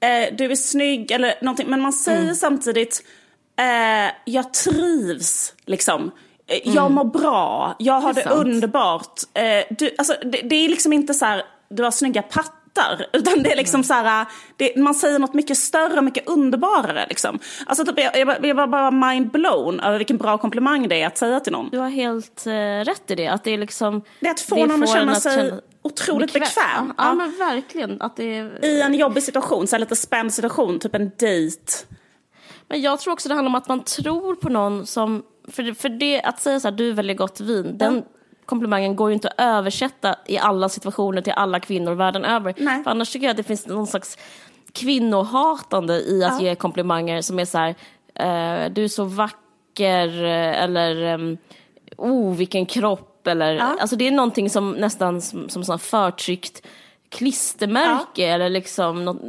[0.00, 1.70] eh, du är snygg eller någonting.
[1.70, 3.02] Men man säger samtidigt,
[3.58, 6.10] eh, jag trivs liksom.
[6.48, 9.20] Eh, Jag mår bra, jag har Det det, underbart.
[9.34, 13.06] Eh, du, alltså, det, det är liksom inte så här, du har snygga pattar.
[13.12, 17.06] Utan det är liksom så här, det, man säger något mycket större och mycket underbarare.
[17.08, 17.38] Liksom.
[17.66, 21.06] Alltså, typ, jag, jag, jag var bara mind blown över vilken bra komplimang det är
[21.06, 21.68] att säga till någon.
[21.70, 22.52] Du har helt eh,
[22.84, 24.02] rätt i det, att det är liksom...
[24.20, 26.92] Det är att få någon att känna sig otroligt bekväm.
[26.98, 28.02] Ja, ja, men verkligen.
[28.02, 28.64] Att det är...
[28.64, 31.72] I en jobbig situation, så här lite spänd situation, typ en dejt.
[32.68, 35.22] Men jag tror också det handlar om att man tror på någon som...
[35.50, 38.04] För, för det, att säga så här, du väljer gott vin, den
[38.44, 42.54] komplimangen går ju inte att översätta i alla situationer till alla kvinnor världen över.
[42.58, 42.84] Nej.
[42.84, 44.18] För annars tycker jag att det finns någon slags
[44.72, 47.68] kvinnohatande i att ge komplimanger som är så här,
[48.14, 51.38] eh, du är så vacker, eh, eller um,
[51.96, 56.62] oh vilken kropp, eller, alltså det är någonting som nästan som, som sån förtryckt
[57.10, 59.22] klistermärke eller liksom något,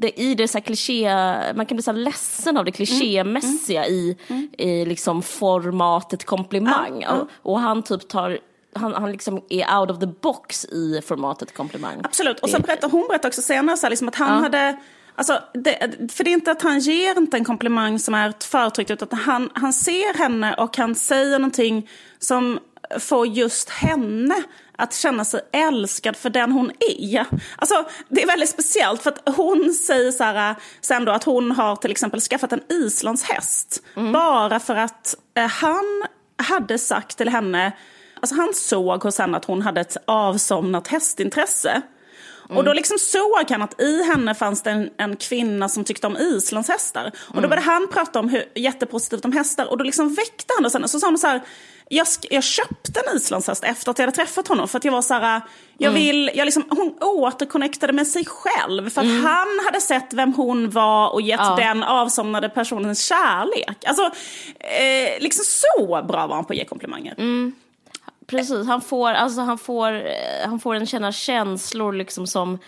[0.00, 1.10] det, i det så här kliché,
[1.54, 4.16] man kan bli så här ledsen av det klichémässiga i,
[4.58, 7.02] i liksom formatet komplimang.
[7.02, 7.26] Ja, ja.
[7.42, 8.38] Och, och han typ tar,
[8.74, 12.00] han, han liksom är out of the box i formatet komplimang.
[12.04, 12.40] Absolut.
[12.40, 14.76] Och sen berättar hon berättar också senare så här, liksom att han hade...
[15.18, 18.44] Alltså, det, för det är inte att han ger inte en komplimang som är ett
[18.44, 21.88] förtryck utan han, han ser henne och han säger någonting
[22.18, 22.58] som
[23.00, 24.42] får just henne
[24.78, 26.70] att känna sig älskad för den hon
[27.00, 27.26] är.
[27.56, 31.50] Alltså, det är väldigt speciellt för att hon säger så här, sen då att hon
[31.50, 33.82] har till exempel skaffat en islandshäst.
[34.12, 36.04] Bara för att eh, han
[36.42, 37.72] hade sagt till henne,
[38.20, 41.82] alltså han såg hos henne att hon hade ett avsomnat hästintresse.
[42.48, 46.06] Och då liksom såg han att i henne fanns det en, en kvinna som tyckte
[46.06, 47.12] om islandshästar.
[47.18, 50.64] Och då började han prata om hur jättepositivt om hästar och då liksom väckte han.
[50.64, 51.42] Och sen så sa han så här,
[51.88, 54.68] jag, jag köpte en islandshäst efter att jag hade träffat honom.
[54.68, 55.40] För att jag var så här,
[55.78, 58.90] jag vill, jag liksom, hon återconnectade med sig själv.
[58.90, 61.56] För att han hade sett vem hon var och gett Ja.
[61.56, 63.84] den avsomnade personen kärlek.
[63.86, 64.02] Alltså,
[64.60, 67.14] eh, liksom så bra var han på att ge komplimanger.
[68.26, 72.58] Precis, han får, alltså, han får, eh, han får en känna känslor liksom som,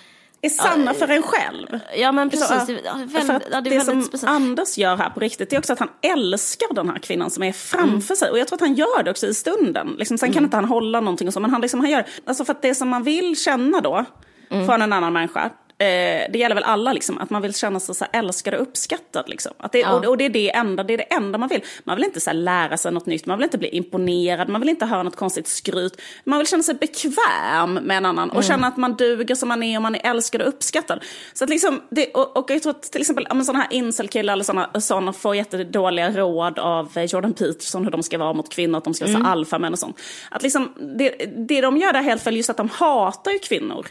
[0.42, 1.80] Är sanna för en själv.
[1.96, 4.36] ja men precis, Så, det, ja, väldigt, att ja, det det, som speciellt.
[4.36, 7.42] Anders gör här på riktigt det är också att han älskar den här kvinnan som
[7.42, 8.30] är framför sig.
[8.30, 9.94] Och jag tror att han gör det också i stunden.
[9.98, 12.44] Liksom, sen kan inte han hålla någonting och så, men han, liksom, han gör Alltså
[12.44, 14.04] för att det som man vill känna då
[14.48, 15.50] från en annan människa.
[15.80, 19.28] Eh, det gäller väl alla, liksom, att man vill känna sig så älskad och uppskattad.
[19.28, 19.52] Liksom.
[19.58, 19.92] Att det, Ja.
[19.92, 21.60] och, och det, är det, enda, det är det enda man vill.
[21.84, 24.68] Man vill inte så lära sig något nytt, man vill inte bli imponerad, man vill
[24.70, 26.00] inte höra något konstigt skryt.
[26.24, 29.62] Man vill känna sig bekväm med en annan och känna att man duger som man
[29.62, 31.04] är och man är älskad och uppskattad.
[31.32, 34.32] Så att liksom, det, och, och jag tror att till exempel ja, sådana här incel-killar
[34.32, 38.48] eller sådana, sådana får jättedåliga råd av eh, Jordan Peterson hur de ska vara mot
[38.54, 40.00] kvinnor, att de ska vara så alfamän och sånt.
[40.30, 41.08] Att liksom, det,
[41.48, 43.86] det de gör där helt fel, just att de hatar ju kvinnor.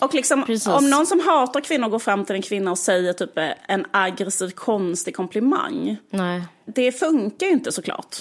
[0.00, 0.66] Och liksom, Precis.
[0.66, 4.50] om någon som hatar kvinnor går fram till en kvinna och säger typ en aggressiv,
[4.50, 5.96] konstig komplimang.
[6.10, 6.42] Nej.
[6.64, 8.16] Det funkar ju inte såklart.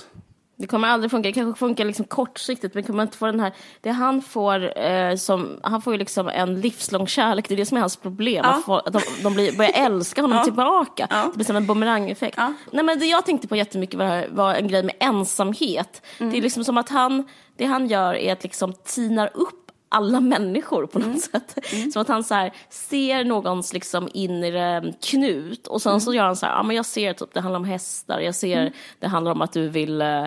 [0.62, 1.30] Det kommer aldrig funka.
[1.30, 3.54] Det kanske funkar liksom kortsiktigt, men kommer inte få den här...
[3.82, 7.66] Det han får, eh, som, han får ju liksom en livslång kärlek, det är det
[7.66, 8.42] som är hans problem.
[8.46, 8.50] Ja.
[8.54, 10.44] Att, få, att de, de blir, börjar älska honom Ja.
[10.44, 11.08] tillbaka.
[11.10, 11.24] Ja.
[11.32, 12.38] Det blir som en bumerangeffekt.
[12.38, 12.54] Ja.
[12.72, 16.02] Nej, men det jag tänkte på jättemycket var, var en grej med ensamhet.
[16.18, 16.32] Mm.
[16.32, 20.20] Det är liksom som att han, det han gör är att liksom tinar upp alla
[20.20, 21.20] människor på något Mm.
[21.20, 21.58] sätt.
[21.94, 26.00] Som att han så här, ser någons liksom inre knut och sen Mm.
[26.02, 28.36] så gör han så här, ja men jag ser typ, det handlar om hästar, jag
[28.36, 30.26] ser, det handlar om att du vill eh,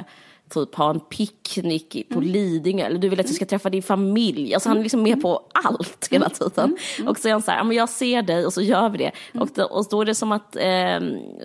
[0.55, 4.55] typ ha en picknick på Lidingö eller du vill att jag ska träffa din familj.
[4.55, 6.77] Alltså han är liksom med på allt hela tiden.
[7.07, 9.13] Och så är han så här, men jag ser dig och så gör vi det.
[9.41, 11.01] Och, då, och då är det som att eh,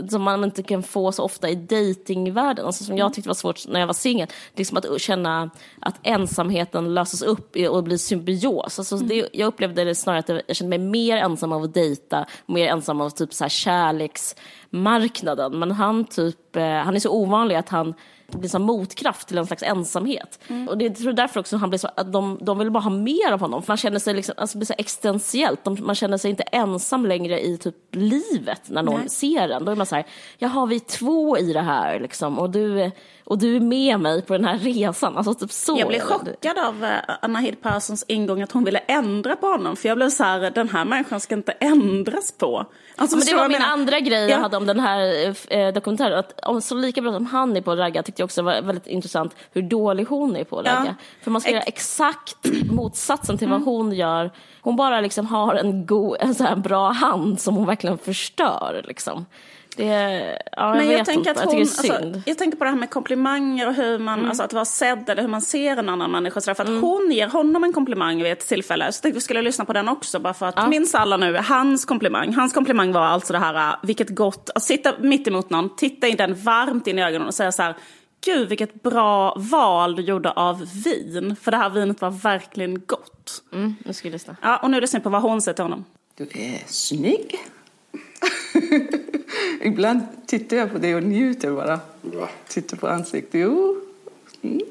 [0.10, 2.66] som man inte kan få så ofta i datingvärlden.
[2.66, 4.28] Alltså som jag tyckte var svårt när jag var singel.
[4.56, 8.80] Liksom att känna att ensamheten löses upp och blir symbios.
[8.80, 12.26] Alltså det, jag upplevde det snarare att jag kände mig mer ensam av att dejta,
[12.46, 15.60] mer ensam av typ så här kärleksmarknaden.
[15.60, 17.94] Men han typ, eh, han är så ovanlig att han
[18.28, 20.40] blir som motkraft till en slags ensamhet.
[20.48, 20.68] Mm.
[20.68, 22.90] Och det, jag tror därför också han blir så, att de, de vill bara ha
[22.90, 23.62] mer av honom.
[23.62, 25.64] För man känner sig liksom, alltså, blir så existentiellt.
[25.64, 29.10] De, man känner sig inte ensam längre i typ livet när någon Nej.
[29.10, 29.66] ser en.
[29.66, 30.06] Då är man så här,
[30.38, 32.40] jaha vi är två i det här liksom.
[32.40, 32.92] Och du,
[33.30, 35.18] och du är med mig på den här resan.
[35.18, 35.80] Alltså typ så.
[35.80, 39.76] Jag blev chockad av eh, Anna Hed Perssons ingång att hon ville ändra på honom.
[39.76, 42.66] För jag blev så här, den här människan ska inte ändras på.
[42.96, 46.20] Alltså, men det var min andra grej jag hade om den här eh, dokumentären.
[46.20, 48.62] Att, om, så lika bra som han är på att ragga tyckte jag också var
[48.62, 50.86] väldigt intressant hur dålig hon är på att ragga.
[50.86, 51.06] Ja.
[51.24, 52.38] För man ska göra exakt
[52.72, 53.60] motsatsen till mm.
[53.60, 54.32] vad hon gör.
[54.62, 58.86] Hon bara liksom har en, god, en så här bra hand som hon verkligen förstör.
[58.88, 59.26] Liksom.
[59.78, 62.78] Det, ja, jag, Men jag tänker att hon, jag, alltså, jag tänker på det här
[62.78, 64.30] med komplimanger och hur man, mm.
[64.30, 66.42] alltså att vara sedd eller hur man ser en annan människa.
[66.42, 66.82] Så för att mm.
[66.82, 68.92] hon ger honom en komplimang vid ett tillfälle.
[68.92, 70.68] Så tänkte vi skulle lyssna på den också bara för att ja.
[70.68, 72.34] minns alla nu hans komplimang.
[72.34, 76.18] Hans komplimang var alltså det här, vilket gott, att sitta mitt emot någon, titta in
[76.18, 77.76] den varmt in i ögonen och säga så här,
[78.26, 81.36] gud vilket bra val du gjorde av vin.
[81.42, 83.44] För det här vinet var verkligen gott.
[83.54, 84.36] Mm, nu ska vi lyssna.
[84.42, 85.86] Ja, och nu lyssnar vi på vad hon säger till honom.
[86.16, 87.36] Du är snygg.
[89.62, 91.80] Ibland tittar jag på det och njuter bara.
[92.48, 93.42] Tittar på ansiktet.
[93.42, 93.82] Jo.
[94.42, 94.62] Mm.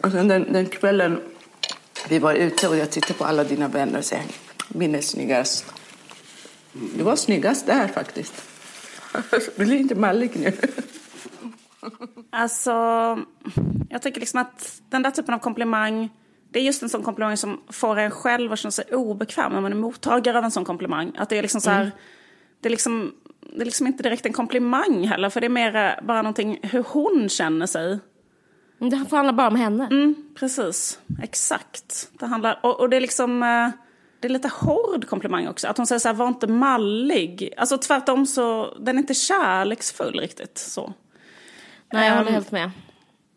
[0.00, 1.20] Och sen den, den, kvällen
[2.08, 4.16] vi var ute och jag tittade på alla dina vänner och sa
[4.68, 5.74] min är snyggast.
[6.72, 8.34] Du var snyggast där faktiskt.
[9.56, 10.52] Bli inte mallig nu.
[12.30, 12.70] Alltså,
[13.90, 16.10] jag tycker liksom att den där typen av komplimang
[16.54, 19.60] det är just en sån komplimang som får en själv att känna sig obekväm när
[19.60, 21.12] man är mottagare av en sån komplimang.
[21.16, 21.92] Att det är liksom så här, mm.
[22.60, 26.00] det, är liksom, det är liksom inte direkt en komplimang heller, för det är mer
[26.02, 27.98] bara någonting hur hon känner sig.
[28.78, 29.88] Det handlar bara om henne.
[29.90, 32.08] Mm, precis, exakt.
[32.18, 33.42] Det handlar, och, och det är liksom...
[33.42, 33.70] Eh,
[34.20, 35.68] det är lite hård komplimang också.
[35.68, 37.54] Att hon säger så här, var inte mallig.
[37.56, 40.92] Alltså tvärtom så, den är inte kärleksfull riktigt så.
[41.92, 42.70] Nej, jag håller um, helt med.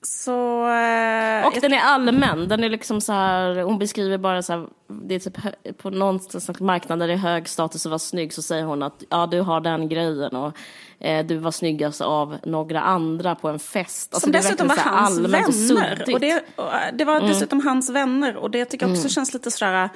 [0.02, 2.48] Så, eh, och den är allmän.
[2.48, 5.38] Den är liksom så här, hon beskriver bara så här, det är typ
[5.78, 8.84] på någon slags marknad där det är hög status att vara snygg så säger hon
[8.84, 10.58] att ja du har den grejen och
[11.00, 14.14] eh, du var snyggast av några andra på en fest.
[14.14, 16.04] Alltså, Som dessutom var hans vänner.
[16.08, 17.28] Och, och det, och det var mm.
[17.28, 19.10] dessutom hans vänner och det tycker jag också mm.
[19.10, 19.90] känns lite sådär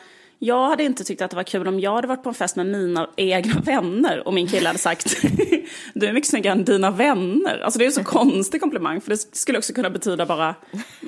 [0.43, 2.55] jag hade inte tyckt att det var kul om jag hade varit på en fest
[2.55, 5.21] med mina egna vänner och min kille hade sagt
[5.93, 7.59] du är mycket snyggare än dina vänner.
[7.59, 10.55] Alltså det är en så konstig komplimang för det skulle också kunna betyda bara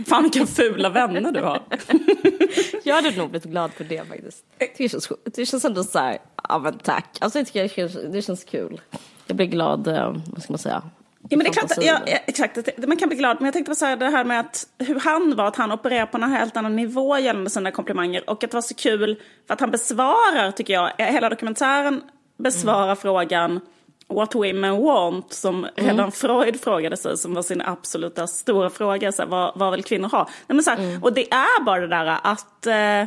[0.05, 1.61] fan vilka fula vänner du har.
[2.83, 4.45] jag hade nog blivit glad för det faktiskt.
[4.77, 6.17] Det känns, det känns ändå så här,
[6.49, 7.17] ja men tack.
[7.21, 8.81] Alltså jag tycker det känns, det känns kul.
[9.27, 10.83] Jag blir glad, eh, vad ska man säga,
[11.29, 13.37] Ja, men det är klart, ja, exakt, man kan bli glad.
[13.39, 15.71] Men jag tänkte på så här, det här med att, hur han var, att han
[15.71, 18.29] opererar på en helt annan nivå gällande sina komplimanger.
[18.29, 22.01] Och att det var så kul för att han besvarar, tycker jag, hela dokumentären
[22.37, 22.95] besvarar mm.
[22.95, 23.59] frågan
[24.07, 25.71] What women want, som mm.
[25.75, 29.11] redan Freud frågade sig, som var sin absoluta stora fråga.
[29.11, 30.23] Så här, vad, vad vill kvinnor ha?
[30.47, 31.03] Nej, men så här, mm.
[31.03, 33.01] Och det är bara det där att, eh,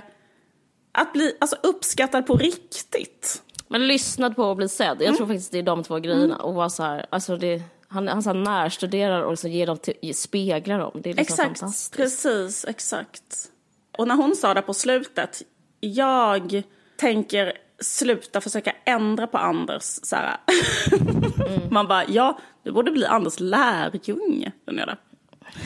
[0.93, 3.43] att bli alltså, uppskattad på riktigt.
[3.69, 4.97] Men lyssnad på och bli sedd.
[5.01, 5.17] Jag mm.
[5.17, 6.25] tror faktiskt det är de två grejerna.
[6.25, 6.41] Mm.
[6.41, 10.15] Och vara så här, alltså det han, han så närstuderar och så ger dem till,
[10.15, 10.91] speglar dem.
[10.95, 11.97] Det är liksom exakt, fantastiskt.
[11.97, 13.51] Precis, exakt.
[13.99, 15.43] Och när hon sa det på slutet,
[15.81, 16.63] jag
[16.97, 19.83] tänker sluta försöka ändra på Anders.
[19.83, 21.61] Så mm.
[21.71, 24.53] Man bara, ja, du borde bli Anders lärjunge.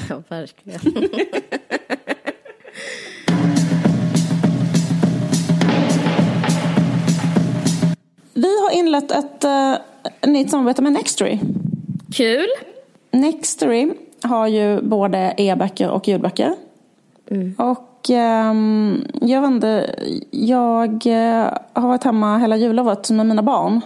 [0.08, 0.80] Ja, verkligen.
[8.34, 11.38] Vi har inlett ett uh, nytt samarbete med Nextory.
[12.14, 12.46] Kul.
[13.10, 13.92] Nextory
[14.22, 16.54] har ju både e-böcker och ljudböcker.
[17.30, 17.54] Mm.
[17.58, 19.94] Och um, jag vet inte,
[20.30, 23.80] jag uh, har varit hemma hela jullovet med mina barn.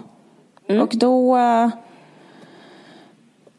[0.68, 0.82] Mm.
[0.82, 1.68] Och då uh,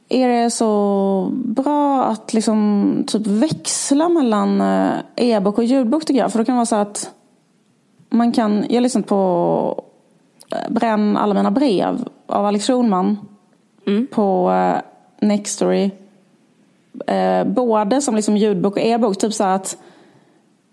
[0.10, 6.32] är det så bra att liksom typ växla mellan uh, e-bok och ljudbok tycker jag.
[6.32, 7.12] För då kan det vara så att
[8.10, 9.84] man kan, jag har lyssnat på
[10.70, 13.18] Bränn alla mina brev av Alex Schulman
[13.88, 14.08] mm.
[14.08, 14.82] på uh,
[15.28, 15.90] Nextory.
[17.12, 19.18] Uh, både som liksom ljudbok och e-bok.
[19.18, 19.78] Typ så att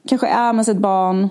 [0.09, 1.23] kanske är med sitt barn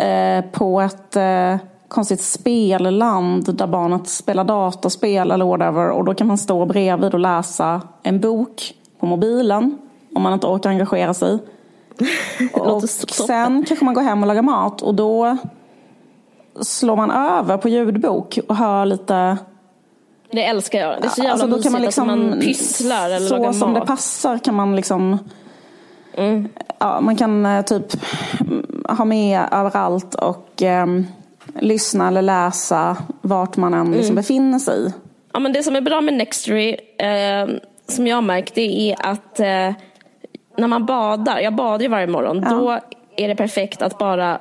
[0.00, 5.90] uh, på ett uh, konstigt spelland där barnet spelar dataspel eller whatever.
[5.90, 9.78] Och då kan man stå bredvid och läsa en bok på mobilen
[10.14, 11.38] om man inte orkar engagera sig.
[12.52, 15.36] och sen kanske man går hem och lagar mat och då
[16.60, 19.38] slår man över på ljudbok och hör lite
[20.30, 21.02] Det älskar jag.
[21.02, 23.72] Det är så jävla Alltså, då kan man att liksom, man pysslar eller Så som
[23.72, 23.80] mat.
[23.82, 25.18] det passar kan man liksom
[26.16, 26.48] Mm.
[26.80, 27.84] ja, Man kan eh, typ
[28.40, 31.06] mm, ha med överallt och ehm,
[31.60, 33.92] lyssna eller läsa vart man än Mm.
[33.92, 34.92] liksom befinner sig.
[35.32, 37.48] Ja, men det som är bra med Nextory, eh,
[37.88, 39.72] som jag har märkt, det är att eh,
[40.58, 42.78] när man badar, jag badar ju varje morgon, då
[43.16, 44.38] är det perfekt att bara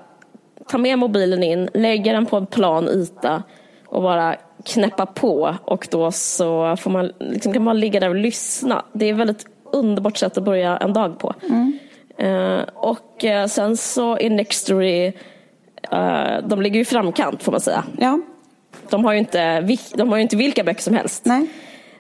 [0.68, 3.44] ta med mobilen in, lägga den på en plan yta
[3.88, 4.36] och bara
[4.68, 8.86] knäppa på och då så får man, liksom, kan man ligga där och lyssna.
[8.94, 11.34] Det är ett väldigt underbart sätt att börja en dag på.
[12.18, 15.06] Eh, och eh, sen så är Nextory,
[15.92, 17.84] eh, de ligger ju i framkant får man säga.
[18.00, 18.20] Ja,
[18.90, 19.62] De har ju inte,
[19.96, 21.26] de har ju inte vilka böcker som helst.
[21.26, 21.48] nej.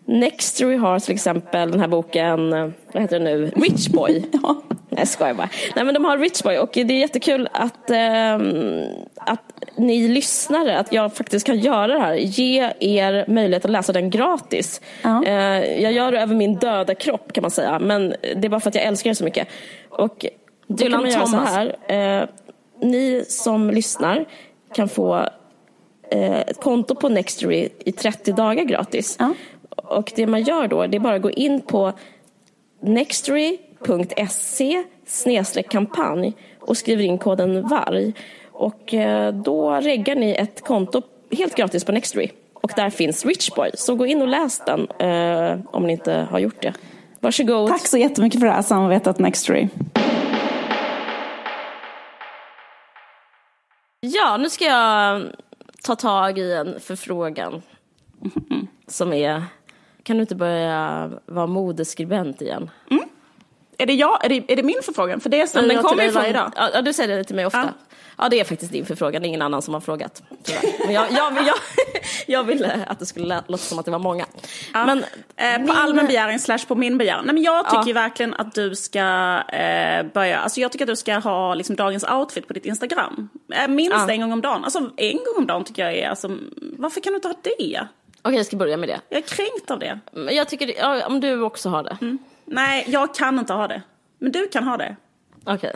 [0.07, 4.23] Nextory har till exempel den här boken, eh, vad heter den nu, Rich Boy.
[4.43, 4.61] Ja.
[4.69, 5.49] Nej, jag skojar bara.
[5.75, 8.81] Nej, men de har Rich Boy och det är jättekul att, ehm,
[9.15, 9.41] att
[9.77, 12.13] ni lyssnare, att jag faktiskt kan göra det här.
[12.15, 14.81] Ge er möjlighet att läsa den gratis.
[15.01, 15.23] Ja.
[15.25, 18.59] Eh, jag gör det över min döda kropp kan man säga, men det är bara
[18.59, 19.47] för att jag älskar det så mycket.
[19.89, 20.25] Och
[20.67, 21.49] då kan Dylan man göra så Thomas.
[21.49, 21.75] här.
[22.21, 22.27] Eh,
[22.81, 24.25] ni som lyssnar
[24.73, 25.15] kan få
[26.11, 29.15] eh, ett konto på Nextory i 30 dagar gratis.
[29.19, 29.33] Ja.
[29.89, 31.93] Och det man gör då, det är bara att gå in på
[32.81, 34.83] nextory.se
[35.69, 38.13] kampanj och skriver in koden VARG.
[38.51, 42.29] Och eh, då reggar ni ett konto helt gratis på Nextory.
[42.53, 43.71] Och där finns Richboy.
[43.73, 46.73] Så gå in och läs den eh, om ni inte har gjort det.
[47.19, 47.69] Varsågod.
[47.69, 49.67] Tack så jättemycket för det här samarbetet Nextory.
[53.99, 55.23] Ja, nu ska jag
[55.83, 57.61] ta tag i en förfrågan.
[58.87, 59.43] Som är,
[60.07, 62.69] kan du inte börja vara modeskribent igen?
[63.79, 65.19] Är det, jag, är, det, är det min förfrågan?
[65.19, 66.51] För det Ja, säger den kommer dig ju från, varje dag.
[66.73, 67.59] ja, du säger det till mig ofta.
[67.59, 67.95] Ja.
[68.17, 68.29] Ja.
[68.29, 70.23] det är faktiskt din förfrågan, det är ingen annan som har frågat.
[70.43, 70.61] Tyvärr.
[70.85, 71.55] Men jag, jag, jag,
[72.27, 74.25] jag ville att det skulle låta som att det var många.
[74.73, 75.03] Men
[75.35, 77.25] Eh, på min- allmän begäran slash på min begäran.
[77.25, 77.93] Nej, men jag tycker Ja.
[77.93, 78.99] verkligen att du ska
[79.53, 83.29] eh, börja, alltså jag tycker att du ska ha liksom, dagens outfit på ditt Instagram.
[83.53, 84.09] Eh, minst Ja.
[84.11, 84.63] en gång om dagen.
[84.63, 86.37] Alltså en gång om dagen tycker jag är, alltså,
[86.77, 87.87] varför kan du inte ha det?
[88.27, 89.01] Okej, jag ska börja med det.
[89.09, 89.99] Jag är kränkt av det.
[90.11, 92.17] Men Jag tycker, ja, om du också har det.
[92.45, 93.81] Nej, jag kan inte ha det.
[94.19, 94.95] Men du kan ha det.
[95.45, 95.75] Okej.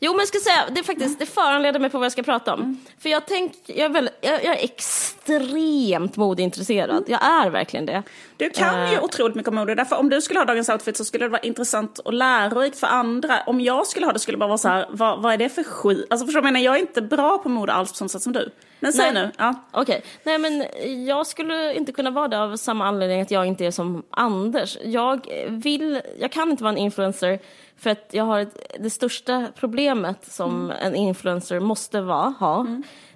[0.00, 2.22] Jo men jag ska säga, det, är faktiskt, det föranleder mig på vad jag ska
[2.22, 2.80] prata om.
[2.98, 7.04] För jag, tänk, jag, är väldigt, jag, jag är extremt modeintresserad.
[7.06, 8.02] Jag är verkligen det.
[8.38, 9.04] Du kan ju Eh.
[9.04, 9.74] otroligt mycket om mode.
[9.74, 12.86] Därför om du skulle ha dagens outfit så skulle det vara intressant och lärorikt för
[12.86, 13.38] andra.
[13.46, 15.48] Om jag skulle ha det skulle det bara vara så här, vad, vad är det
[15.48, 16.06] för skit?
[16.10, 16.64] Alltså förstår du jag menar?
[16.64, 18.50] Jag är inte bra på mode alls på samma sätt som du.
[18.80, 19.22] Men säg Nej.
[19.22, 19.32] nu.
[19.38, 19.54] Ja.
[19.72, 20.64] Okej, nej men
[21.06, 24.76] jag skulle inte kunna vara det av samma anledning att jag inte är som Anders.
[24.84, 27.38] Jag vill, jag kan inte vara en influencer
[27.78, 32.66] för att jag har ett, det största problemet som en influencer måste vara, ha.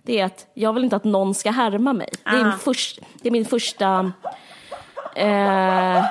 [0.02, 2.08] Det är att jag vill inte att någon ska härma mig.
[2.24, 2.44] Det är, Ah.
[2.44, 4.12] min, först, det är min första...
[5.16, 6.04] Eh,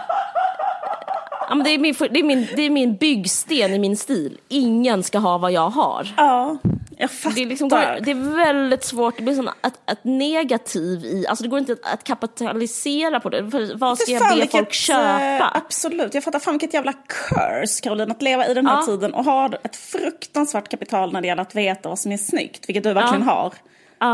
[1.49, 4.37] ja, men det, är min, det, är min, det är min byggsten i min stil.
[4.47, 6.07] Ingen ska ha vad jag har.
[6.17, 6.57] Ja,
[6.97, 7.35] jag fattar.
[7.35, 11.43] Det är, liksom, det är väldigt svårt, det blir sån att, att negativ i, alltså
[11.43, 13.51] det går inte att, att kapitalisera på det.
[13.51, 15.35] För vad ska jag be vilket, folk köpa?
[15.35, 18.85] eh, absolut, jag fattar fan vilket jävla curse Caroline att leva i den här Ja.
[18.85, 22.69] tiden och ha ett fruktansvärt kapital när det gäller att veta vad som är snyggt,
[22.69, 23.53] vilket du verkligen har.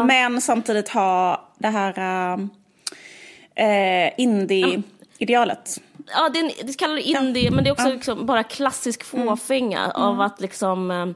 [0.06, 1.94] Men samtidigt ha det här
[3.58, 5.82] äh, indie-idealet.
[6.14, 9.28] Ja, det, är, det kallar det indie, men det är också liksom bara klassisk Mm.
[9.28, 11.08] fåfänga av att liksom, eh,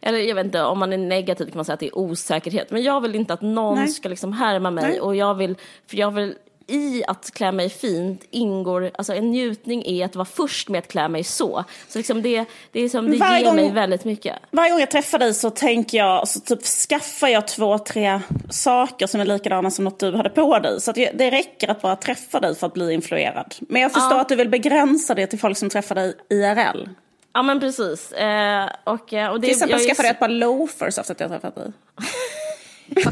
[0.00, 2.70] eller jag vet inte, om man är negativ kan man säga att det är osäkerhet.
[2.70, 3.88] Men jag vill inte att någon Nej.
[3.88, 5.00] ska liksom härma mig Nej.
[5.00, 5.56] och jag vill,
[5.86, 6.34] för jag vill
[6.68, 10.88] i att klä mig fint ingår, alltså en njutning är att vara först med att
[10.88, 11.64] klä mig så.
[11.88, 14.36] Så liksom det, det, är som, det Varje ger gång- mig väldigt mycket.
[14.50, 19.06] Varje gång jag träffar dig så tänker jag, så typ skaffar jag två, tre saker
[19.06, 20.80] som är likadana som något du hade på dig.
[20.80, 23.54] Så det det räcker att bara träffa dig för att bli influerad.
[23.60, 24.20] Men jag förstår Ja.
[24.20, 26.88] att du vill begränsa det till folk som träffar dig IRL.
[27.32, 28.12] Ja men precis.
[28.12, 31.30] Eh, och, eh, och det, Till exempel skaffade jag ett par loafers efter att jag
[31.30, 31.72] träffat dig.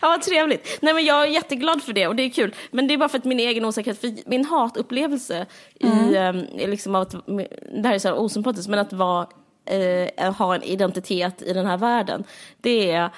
[0.00, 0.78] Ja, vad trevligt.
[0.82, 2.54] Nej, men jag är jätteglad för det och det är kul.
[2.70, 6.28] Men det är bara för att min egen osäkerhet, för min hatupplevelse i, eh,
[6.62, 7.10] är liksom att,
[7.82, 9.26] det här är så här osympatiskt, men att vara,
[10.16, 12.24] eh, ha en identitet i den här världen,
[12.60, 13.10] det är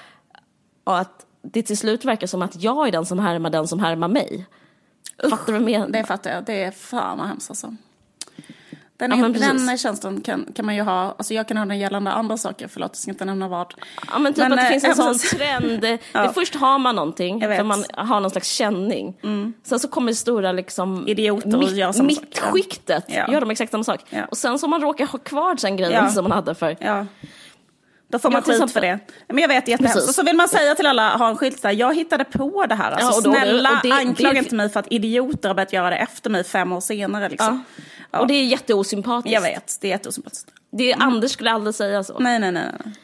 [0.84, 4.08] att det till slut verkar som att jag är den som härmar den som härmar
[4.08, 4.46] mig.
[5.30, 5.88] Fattar du vad jag menar?
[5.88, 6.44] Det fattar jag.
[6.44, 7.76] Det är fan vad hemskt alltså.
[8.98, 9.66] Den, Ja, precis.
[9.66, 12.68] den känslan kan, kan man ju ha, alltså jag kan ha den gällande andra saker,
[12.68, 13.74] förlåt jag ska inte nämna vad.
[14.12, 15.98] Ja men typ Men, att det eh, finns en sån trend.
[16.12, 16.32] Ja.
[16.32, 17.42] först har man någonting.
[17.42, 17.56] Mm.
[17.56, 19.14] för man har någon slags känning.
[19.64, 23.32] Sen så kommer stora liksom Idioter och gör samma mittskiktet, Ja.
[23.32, 24.00] gör de exakt samma sak.
[24.10, 24.24] Ja.
[24.24, 26.76] Och sen så man råkar ha kvar den grejen som man hade för.
[28.08, 28.98] Då får man skit för det.
[29.28, 30.08] Men jag vet, jättehemskt.
[30.08, 32.66] Och så vill man säga till alla, ha en skylt så här, jag hittade på
[32.68, 32.92] det här.
[32.92, 35.54] Alltså, Ja, och då- snälla, och det- anklaga det- inte mig för att idioter har
[35.54, 37.28] börjat göra det efter mig fem år senare.
[37.28, 37.64] Liksom.
[37.76, 37.82] Ja.
[38.20, 39.34] Och det är jätteosympatiskt.
[39.34, 40.50] Jag vet, det är jätteosympatiskt.
[40.72, 42.18] Det är, Anders skulle aldrig säga så.
[42.18, 42.70] Nej, nej, nej.
[42.84, 42.94] nej.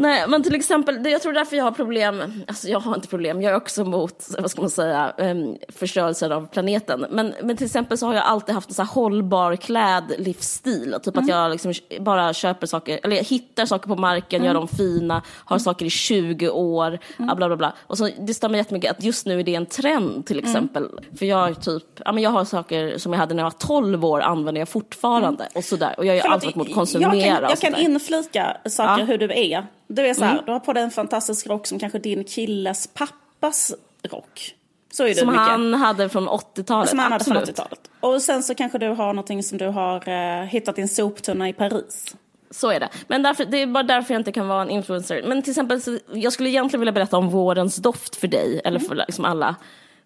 [0.00, 3.42] Nej, men till exempel, jag tror därför jag har problem, alltså jag har inte problem,
[3.42, 7.06] jag är också emot, vad ska man säga, um, förstörelsen av planeten.
[7.10, 10.96] Men, men till exempel så har jag alltid haft en så hållbar klädlivsstil.
[11.02, 15.22] Typ att jag liksom bara köper saker, eller hittar saker på marken, gör dem fina,
[15.44, 16.98] har saker i 20 år,
[17.36, 17.72] bla bla bla.
[17.86, 20.88] Och så, det stämmer jättemycket att just nu är det en trend till exempel.
[21.18, 24.04] För jag typ, ja men jag har saker som jag hade när jag var 12
[24.04, 25.94] år använder jag fortfarande och sådär.
[25.98, 28.94] Och jag gör allt för att mot konsumera jag kan, jag kan inflika saker Ja.
[28.94, 29.06] Mm.
[29.06, 29.66] hur du är.
[29.94, 32.86] Du är så här, du har på dig en fantastisk rock som kanske din killes
[32.86, 33.72] pappas
[34.10, 34.54] rock.
[34.92, 35.42] Så är Som mycket.
[35.42, 36.90] han hade från 80-talet.
[36.90, 37.58] som han hade från absolut.
[37.58, 37.90] 80-talet.
[38.00, 41.48] Och sen så kanske du har någonting som du har eh, hittat i en soptunna
[41.48, 42.16] i Paris.
[42.50, 42.88] Så är det.
[43.08, 45.22] Men därför, det är bara därför jag inte kan vara en influencer.
[45.26, 48.78] Men till exempel, så, jag skulle egentligen vilja berätta om vårens doft för dig, eller
[48.78, 49.56] för liksom alla.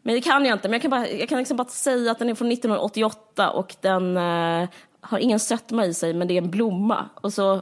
[0.03, 0.69] Men det kan jag inte.
[0.69, 3.77] Men jag kan, bara, jag kan liksom bara säga att den är från 1988 och
[3.81, 4.69] den eh,
[5.01, 7.09] har ingen sötma i sig, men det är en blomma.
[7.15, 7.61] Och så,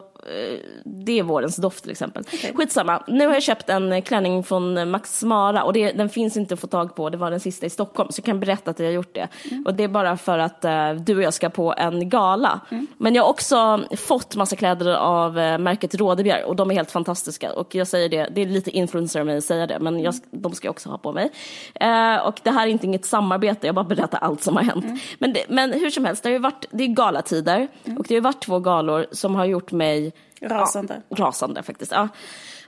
[0.85, 2.25] det är vårens doft till exempel.
[2.55, 3.03] Skitsamma.
[3.07, 6.55] Nu har jag köpt en eh, klänning från Max Mara och det, den finns inte
[6.55, 7.11] att få tag på.
[7.11, 9.29] Det var den sista i Stockholm, så jag kan berätta att jag har gjort det.
[9.67, 12.61] Och det är bara för att eh, du och jag ska på en gala.
[12.99, 16.91] Men jag har också fått massa kläder av eh, märket Rådebjer och de är helt
[16.91, 17.53] fantastiska.
[17.53, 20.15] Och jag säger det, det är lite influencer av mig att säga det, men jag,
[20.31, 21.31] de ska jag också ha på mig.
[21.75, 25.03] Eh, och det här är inte inget samarbete, jag bara berättar allt som har hänt.
[25.19, 27.69] Men, det, men hur som helst, det, har ju varit, det är galatider
[27.99, 31.03] och det har varit två galor som har gjort mig Rasande.
[31.09, 31.93] Ja, rasande faktiskt.
[31.93, 32.09] Ja.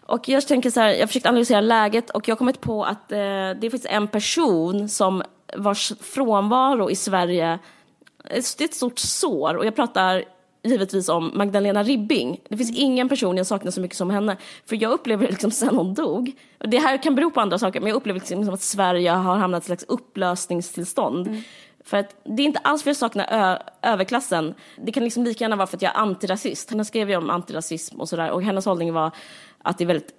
[0.06, 2.84] Och jag tänker så här, jag har försökt analysera läget och jag har kommit på
[2.84, 3.18] att eh,
[3.60, 5.22] det finns en person som
[5.56, 7.58] vars frånvaro i Sverige,
[8.24, 10.24] det är ett stort sår och jag pratar
[10.64, 12.40] givetvis om Magdalena Ribbing.
[12.48, 14.36] Det finns ingen person jag saknar så mycket som henne.
[14.66, 17.80] För jag upplever liksom sen hon dog, och det här kan bero på andra saker,
[17.80, 21.42] men jag upplever liksom att Sverige har hamnat i ett slags upplösningstillstånd.
[21.84, 24.54] För att det är inte alls för att jag saknar ö- överklassen.
[24.76, 26.70] Det kan liksom lika gärna vara för att jag är antirasist.
[26.70, 28.30] Henne skrev ju om antirasism och sådär.
[28.30, 29.10] Och hennes hållning var
[29.62, 30.14] att det är väldigt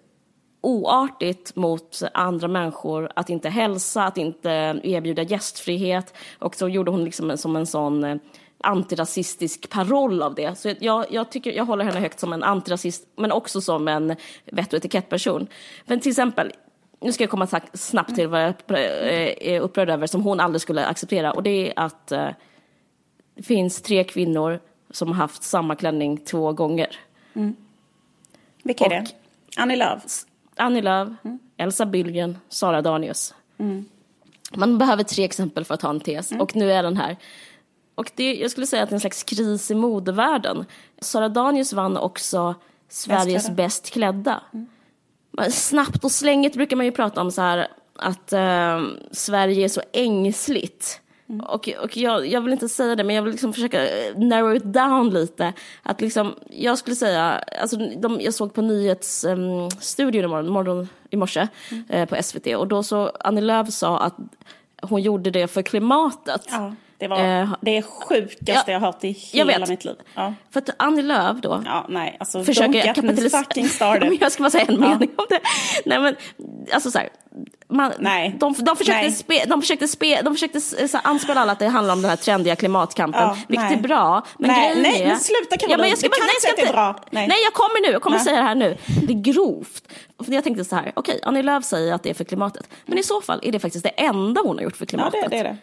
[0.62, 6.14] oartigt mot andra människor att inte hälsa, att inte erbjuda gästfrihet.
[6.40, 8.18] Och så gjorde hon liksom en, som en sån eh,
[8.64, 10.58] antirasistisk paroll av det.
[10.58, 14.16] Så jag, jag, tycker, jag håller henne högt som en antirasist, men också som en
[14.52, 15.48] vett och etikettperson.
[15.86, 16.52] Men till exempel,
[17.00, 20.62] nu ska jag komma snabbt till vad jag eh, är upprörd över som hon aldrig
[20.62, 21.32] skulle acceptera.
[21.32, 22.30] Och det är att eh,
[23.36, 24.60] det finns tre kvinnor
[24.92, 27.00] som har haft samma klänning två gånger.
[28.64, 29.06] Vilka är det?
[29.58, 30.04] Annie Lööf.
[30.56, 31.10] Annie Lööf,
[31.58, 33.34] Elsa Billgren, Sara Danius.
[34.52, 37.18] Man behöver tre exempel för att ha en tes och nu är den här.
[37.96, 40.66] Och det, jag skulle säga att det är en slags kris i modevärlden.
[41.00, 42.56] Sara Danius vann också
[42.90, 43.56] Sveriges klädda.
[43.56, 44.42] bäst klädda.
[45.52, 48.82] Snabbt och slängigt brukar man ju prata om så här att eh,
[49.12, 51.02] Sverige är så ängsligt.
[51.48, 54.56] Och, och jag, jag vill inte säga det, men jag vill liksom försöka eh, narrow
[54.56, 55.54] it down lite.
[55.84, 61.18] Att liksom, jag skulle säga, alltså de, jag såg på Nyhetsstudion um, imorgon, morgon, i
[61.18, 61.48] morse
[61.90, 64.16] eh, på SVT och då så Annie Lööf sa att
[64.82, 66.42] hon gjorde det för klimatet.
[66.50, 69.70] Ja, det var Eh, det sjukaste ja, jag hört i hela vet.
[69.70, 69.96] mitt liv.
[70.16, 74.06] Ja, För att Annie Lööf då, ja nej, alltså försöker kapitalisera...
[74.20, 75.40] jag ska bara säga en mening om det.
[75.86, 76.16] Nej men,
[76.74, 77.10] alltså så här,
[77.68, 78.36] man, Nej.
[78.40, 79.12] De, de försökte, Nej.
[79.12, 82.10] spe, de försökte, spe, de försökte så här, anspela alla att det handlar om den
[82.10, 83.78] här trendiga klimatkampen, Ja, vilket nej.
[83.78, 84.26] är bra.
[84.40, 85.08] Men Nej, grejen nej, är...
[85.08, 85.72] men sluta, Caroline.
[85.72, 87.04] ja, men jag ska Du kan nej, jag säga ska att det är bra.
[87.12, 87.28] Nej.
[87.28, 88.26] Nej, jag kommer nu, jag kommer Nej.
[88.26, 88.78] säga det här nu.
[89.08, 89.84] Det är grovt.
[90.26, 92.98] För jag tänkte så här, okej, Annie Lööf säger att det är för klimatet, men
[92.98, 95.22] i så fall är det faktiskt det enda hon har gjort för Ja, klimatet.
[95.24, 95.58] det, det är det.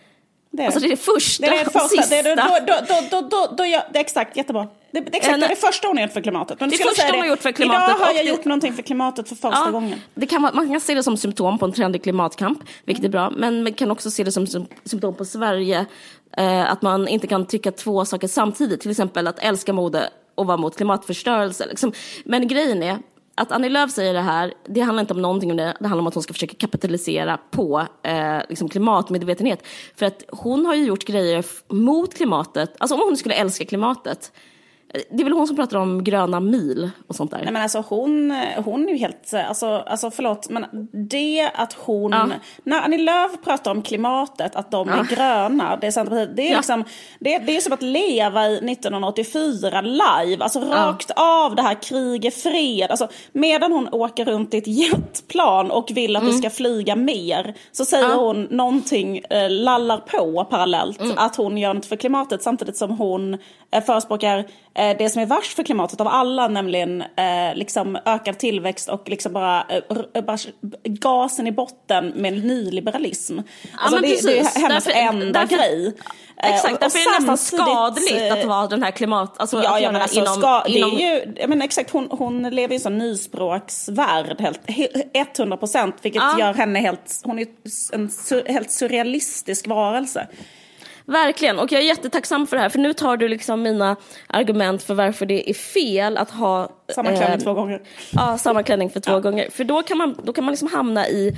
[0.55, 1.89] Det är Alltså det är det första det är det och första.
[1.89, 2.09] sista.
[2.15, 4.63] Det är, det- då, då, då, då, då, då, ja, det är exakt, jättebra.
[4.91, 6.61] Det, det är exakt det, är det första hon har gjort för klimatet.
[6.61, 8.83] Men Det första hon har gjort för klimatet Idag har och jag gjort någonting för
[8.83, 10.01] klimatet för första gången.
[10.15, 13.31] Det kan man kan se det som symptom på en trendig klimatkamp, vilket är bra.
[13.31, 15.87] Men man kan också se det som sym- symptom på Sverige,
[16.37, 18.81] eh, att man inte kan tycka två saker samtidigt.
[18.81, 21.67] Till exempel att älska mode och vara mot klimatförstörelse.
[21.67, 21.93] Liksom.
[22.25, 22.99] Men grejen är,
[23.35, 25.77] att Annie Lööf säger det här, det handlar inte om någonting om det.
[25.81, 29.67] Det handlar om att hon ska försöka kapitalisera på eh, liksom klimatmedvetenhet.
[29.97, 34.33] För att hon har ju gjort grejer mot klimatet, alltså om hon skulle älska klimatet,
[35.11, 37.39] det är väl hon som pratar om gröna mil och sånt där.
[37.45, 38.31] Nej men alltså hon,
[38.65, 40.65] hon är ju helt, alltså, alltså förlåt, men
[41.11, 42.29] det att hon, Ja.
[42.65, 46.51] när Annie Lööf pratar om klimatet, att de är gröna, det är Centerpartiet, det är
[46.51, 46.57] Ja.
[46.57, 46.85] liksom,
[47.21, 52.25] det, det är som att leva i 1984 live, alltså rakt av det här krig
[52.25, 56.51] är fred, alltså medan hon åker runt i ett jetplan och vill att det ska
[56.51, 58.17] flyga mer, så säger Mm.
[58.17, 58.23] Ja.
[58.25, 61.19] hon någonting, eh, lallar på parallellt, Mm.
[61.19, 63.39] att hon gör något för klimatet samtidigt som hon
[63.71, 64.45] eh, förespråkar
[64.99, 69.33] det som är värst för klimatet av alla, nämligen eh, liksom ökad tillväxt och liksom
[69.33, 70.39] bara, eh, bara
[70.85, 73.39] gasen i botten med nyliberalism.
[73.79, 75.95] Alltså men det, det är hennes Därför- enda därför- grej.
[76.43, 79.35] Eh, Exakt, och- därför och är det nästan skadligt att eh, vara den här klimat...
[79.41, 81.91] Alltså Ja, att ja göra men alltså, inom, ska, det är ju, jag menar, exakt,
[81.91, 86.39] hon, hon lever i en sån nyspråksvärld, helt, he- 100 procent, vilket Ja.
[86.47, 87.47] gör henne helt, hon är
[87.93, 90.27] en sur, helt surrealistisk varelse.
[91.07, 93.97] Verkligen, och jag är jättetacksam för det här, för nu tar du liksom mina
[94.27, 96.69] argument för varför det är fel att ha...
[96.95, 97.83] Samma klänning eh, två gånger.
[98.13, 99.51] Ja, samma klänning för två gånger.
[99.51, 101.35] För då kan man, då kan man liksom hamna i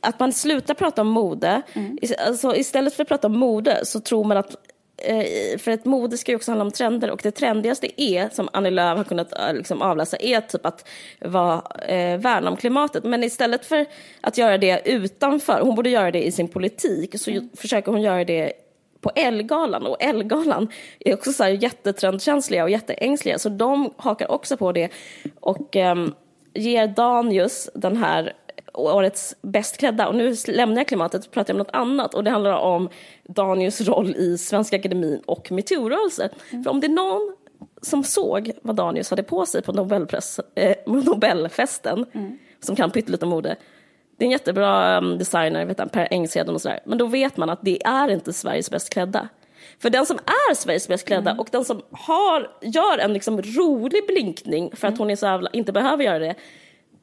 [0.00, 1.62] att man slutar prata om mode.
[1.72, 1.98] Mm.
[2.26, 4.56] Alltså, istället för att prata om mode så tror man att
[5.04, 8.48] eh, för ett mode ska ju också handla om trender och det trendigaste är, som
[8.52, 10.88] Annie Lööf har kunnat eh, liksom avläsa, är typ att
[11.20, 13.04] vara, eh, värna om klimatet.
[13.04, 13.86] Men istället för
[14.20, 18.02] att göra det utanför, hon borde göra det i sin politik, så ju- försöker hon
[18.02, 18.52] göra det
[19.00, 19.86] på Elgalan.
[19.86, 20.68] Och Elgalan
[21.00, 24.88] är också så här jättetrendkänsliga och jätteängsliga, så de hakar också på det
[25.40, 26.14] och ehm,
[26.54, 28.32] ger Danius den här
[28.74, 30.08] årets bäst klädda.
[30.08, 32.14] Och nu lämnar jag klimatet och pratar om något annat.
[32.14, 32.88] Och det handlar om
[33.24, 36.28] Danius roll i Svenska Akademin och metoo-rörelsen.
[36.64, 37.36] För om det är någon
[37.82, 42.06] som såg vad Danius hade på sig på Nobelpress, eh, Nobelfesten,
[42.60, 43.56] som kan pyttelite om mode,
[44.20, 46.80] det är en jättebra um, designer, vet han, Per Engsheden och sådär.
[46.84, 49.28] Men då vet man att det är inte Sveriges bäst klädda.
[49.78, 54.06] För den som är Sveriges bäst klädda och den som har, gör en liksom rolig
[54.06, 56.34] blinkning för att hon är så jävla, inte behöver göra det,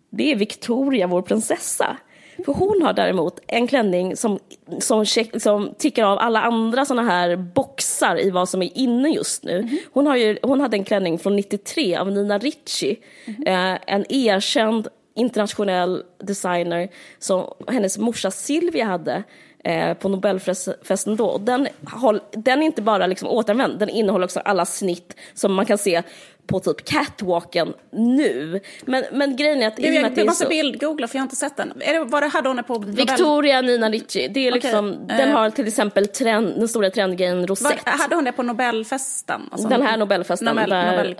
[0.09, 1.97] det är Victoria, vår prinsessa.
[2.45, 4.39] För hon har däremot en klänning som,
[4.79, 9.09] som, check, som tickar av alla andra såna här boxar i vad som är inne
[9.09, 9.69] just nu.
[9.93, 12.99] Hon, har ju, hon hade en klänning från 93 av Nina Ricci,
[13.45, 14.87] eh, en erkänd
[15.17, 16.89] internationell designer
[17.19, 19.23] som hennes morsa Silvia hade
[19.63, 21.25] eh, på Nobelfesten då.
[21.25, 25.53] Och den, håll, den är inte bara liksom återanvänd, den innehåller också alla snitt som
[25.53, 26.03] man kan se
[26.47, 28.59] på typ catwalken nu.
[28.85, 29.77] Men, men grejen är att...
[29.77, 31.73] och med att Jag, det jag måste så- bildgoogla för jag har inte sett den.
[31.79, 32.91] Är det, var det här då hon är på Nobel?
[32.95, 35.17] Victoria Nina Ricci, det är liksom, eh.
[35.17, 37.79] den har till exempel trend, den stora trendgrejen Var, rosett.
[37.85, 39.41] hade hon det på Nobelfesten?
[39.51, 41.15] Alltså, Den här Nobelfesten, Nobel, där- Nobel,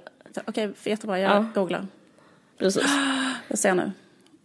[0.46, 1.20] Okej, jättebra.
[1.20, 1.46] Jag Ja.
[1.56, 1.86] googlar.
[2.58, 2.84] Precis.
[3.48, 3.92] Jag ser nu.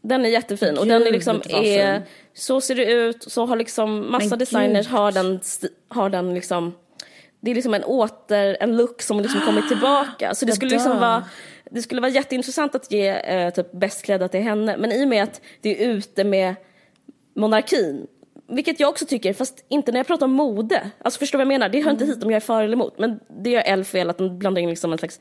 [0.02, 2.02] Den är jättefin och Gud, den är liksom, är,
[2.34, 4.96] så ser det ut, så har liksom massa Men designers gud.
[4.96, 5.40] har den,
[5.88, 6.74] har den liksom,
[7.40, 10.34] det är liksom en åter, en look som liksom kommit tillbaka.
[10.34, 11.24] Så det skulle liksom vara,
[11.70, 15.08] det skulle vara jätteintressant att ge eh, typ bäst klädda till henne, men i och
[15.08, 16.54] med att det är ute med
[17.34, 18.06] monarkin,
[18.48, 20.90] vilket jag också tycker, fast inte när jag pratar om mode.
[20.98, 21.68] Alltså förstår du vad jag menar?
[21.68, 22.98] Det hör inte hit om jag är för eller emot.
[22.98, 25.20] Men det gör Elf fel, att de blandar in liksom en slags...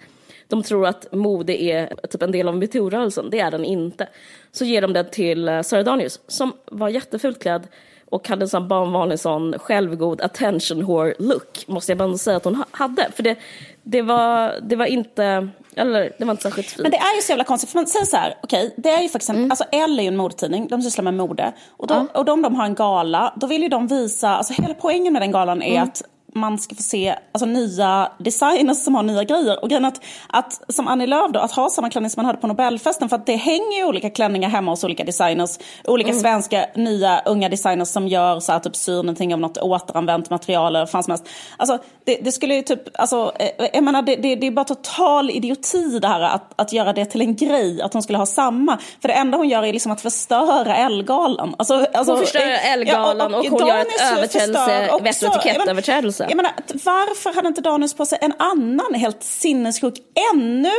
[0.51, 3.29] De tror att mode är typ en del av metoo-rörelsen.
[3.29, 4.07] Det är den inte.
[4.51, 7.67] Så ger de det till uh, Sara Danius, som var jättefult klädd
[8.09, 12.43] och hade en sån barnvanlig sån självgod attention whore look, måste jag bara säga att
[12.45, 13.11] hon ha- hade.
[13.15, 13.35] För det,
[13.83, 16.81] det, var, det var inte, eller det var inte särskilt fint.
[16.81, 19.01] Men det är ju så jävla konstigt, för man säger så här, okej, det är
[19.01, 19.51] ju faktiskt en, Mm.
[19.51, 21.53] alltså Elle är ju en modetidning, de sysslar med mode.
[21.77, 24.73] Och, då, och de, de har en gala, då vill ju de visa, alltså hela
[24.73, 25.83] poängen med den galan är Mm.
[25.83, 26.03] att
[26.33, 29.63] man ska få se alltså, nya designers som har nya grejer.
[29.63, 32.37] Och grejen att, att, som Annie Lööf då, att ha samma klänning som man hade
[32.39, 35.49] på Nobelfesten, för att det hänger ju olika klänningar hemma hos olika designers.
[35.83, 36.21] Olika Mm.
[36.21, 40.75] svenska nya unga designers som gör så här, typ syr någonting av något återanvänt material
[40.75, 41.25] eller fan som helst.
[41.57, 44.65] Alltså, det, det skulle ju typ, alltså, eh, jag menar det, det, det är bara
[44.65, 48.25] total idioti det här att, att göra det till en grej, att hon skulle ha
[48.25, 48.77] samma.
[49.01, 51.55] För det enda hon gör är liksom att förstöra Ellegalan.
[51.59, 56.20] Alltså, alltså, Hon förstör eh, Ellegalan och hon gör ett överträdelse- vett och etikettöverträdelse.
[56.23, 56.31] Alltså.
[56.31, 59.93] Jag menar, jag menar, varför hade inte Danius på sig en annan helt sinnessjuk,
[60.33, 60.71] ännu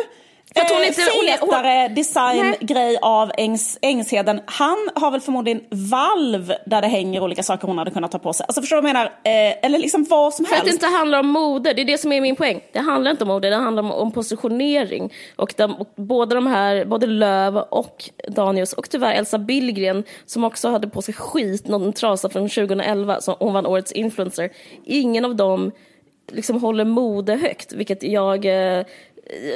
[0.54, 4.40] för att hon eh, inte- hon är- hon- fetare designgrej av Ängs, Ängsheden?
[4.46, 8.32] Han har väl förmodligen valv där det hänger olika saker hon hade kunnat ta på
[8.32, 8.46] sig.
[8.48, 9.06] Alltså förstår du vad jag menar?
[9.06, 10.80] Eh, eller liksom vad som För att helst.
[10.80, 12.60] det inte handlar om mode, det är det som är min poäng.
[12.72, 15.12] Det handlar inte om mode, det handlar om, om positionering.
[15.36, 20.44] Och, de, och båda de här, både Löv och Danius och tyvärr Elsa Billgren som
[20.44, 24.50] också hade på sig skit, någon trasa från 2011, som hon vann årets influencer.
[24.84, 25.70] Ingen av dem
[26.32, 28.44] liksom håller mode högt, vilket jag...
[28.78, 28.84] Eh,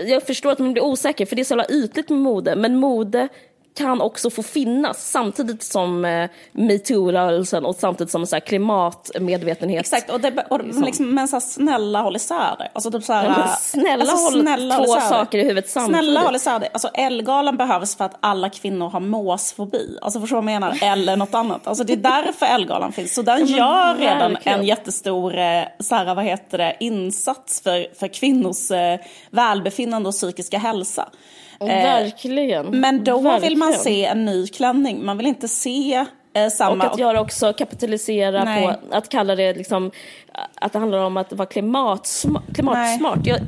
[0.06, 2.76] jag förstår att man blir osäker, för det är så jävla ytligt med mode, men
[2.76, 3.28] mode
[3.76, 9.80] kan också få finnas samtidigt som eh, metoo-rörelsen och samtidigt som så här, klimatmedvetenhet.
[9.80, 12.68] Exakt, och, det, och liksom, men så här, snälla håll isär det.
[12.72, 15.70] Alltså, typ så här, Ja, men snälla alltså, håll snälla två håll saker i huvudet
[15.70, 16.04] samtidigt.
[16.04, 16.68] Snälla håll isär det.
[16.72, 19.98] Alltså Ellegalan behövs för att alla kvinnor har måsfobi.
[20.02, 20.78] Alltså förstår du vad jag menar?
[20.82, 21.66] Eller något annat.
[21.66, 23.14] Alltså det är därför Ellegalan finns.
[23.14, 28.08] Så den gör redan en jättestor eh, så här, vad heter det, insats för, för
[28.08, 29.00] kvinnors eh,
[29.30, 31.08] välbefinnande och psykiska hälsa.
[31.60, 32.66] Verkligen.
[32.80, 33.72] Men då vill man Verkligen.
[33.74, 35.04] se en ny klänning.
[35.04, 36.04] Man vill inte se
[36.34, 36.84] eh, Och samma...
[36.84, 38.66] att göra också kapitalisera Nej.
[38.66, 39.90] på att kalla det liksom
[40.54, 43.26] att det handlar om att vara klimatsma, klimatsmart.
[43.26, 43.38] Jag.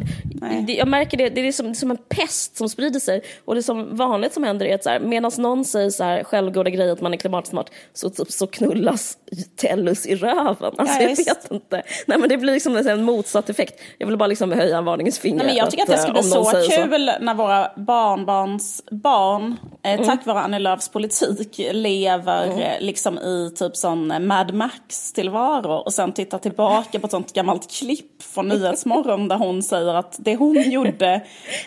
[0.67, 3.23] Det, jag märker det, det är som, som en pest som sprider sig.
[3.45, 6.25] Och det som vanligt som händer är att så här, medan någon säger så här
[6.25, 9.19] självgoda grejer att man är klimatsmart så, så, så knullas
[9.57, 10.73] Tellus i röven.
[10.79, 11.83] Alltså Ja, jag vet inte.
[12.07, 13.81] Nej men det blir liksom en motsatt effekt.
[13.99, 15.37] Jag vill bara liksom höja en varningens finger.
[15.37, 17.71] Nej, men jag tycker att det ska eh, bli om någon så kul när våra
[17.77, 24.19] barnbarns barn, eh, tack vare Annie Lööfs politik, lever eh, liksom i typ sån eh,
[24.19, 29.63] Mad Max-tillvaro och sen tittar tillbaka på ett sånt gammalt klipp från Nyhetsmorgon där hon
[29.63, 31.21] säger att det hon gjorde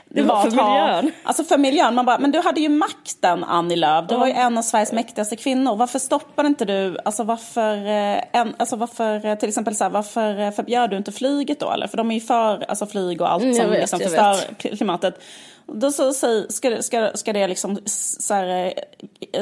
[0.09, 1.11] Det var för ha- miljön.
[1.23, 1.95] Alltså för miljön.
[1.95, 4.05] Man bara, men du hade ju makten Annie Lööf.
[4.09, 5.75] Du var ju en av Sveriges mäktigaste kvinnor.
[5.75, 9.91] Varför stoppade inte du, alltså varför, eh, en, alltså varför eh, till exempel så här,
[9.91, 11.87] varför eh, förbjöd du inte flyget då eller?
[11.87, 14.77] För de är ju för alltså flyg och allt Mm, som vet, liksom förstör kli-
[14.77, 15.21] klimatet.
[15.73, 18.73] Då så, så, ska, ska, ska det liksom så här,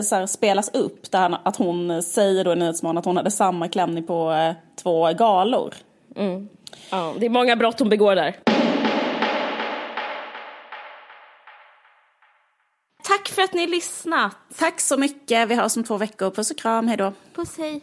[0.04, 3.68] så här, spelas upp där att hon säger då i Nyhetsmorgon att hon hade samma
[3.68, 4.54] klänning på
[4.84, 5.74] två galor.
[6.90, 8.36] Ja, det är många brott hon begår där.
[13.10, 14.36] Tack för att ni lyssnat.
[14.58, 15.50] Tack så mycket.
[15.50, 16.32] Vi hörs om två veckor.
[16.32, 16.88] Puss och kram.
[16.88, 17.14] Hej då.
[17.36, 17.82] Puss hej.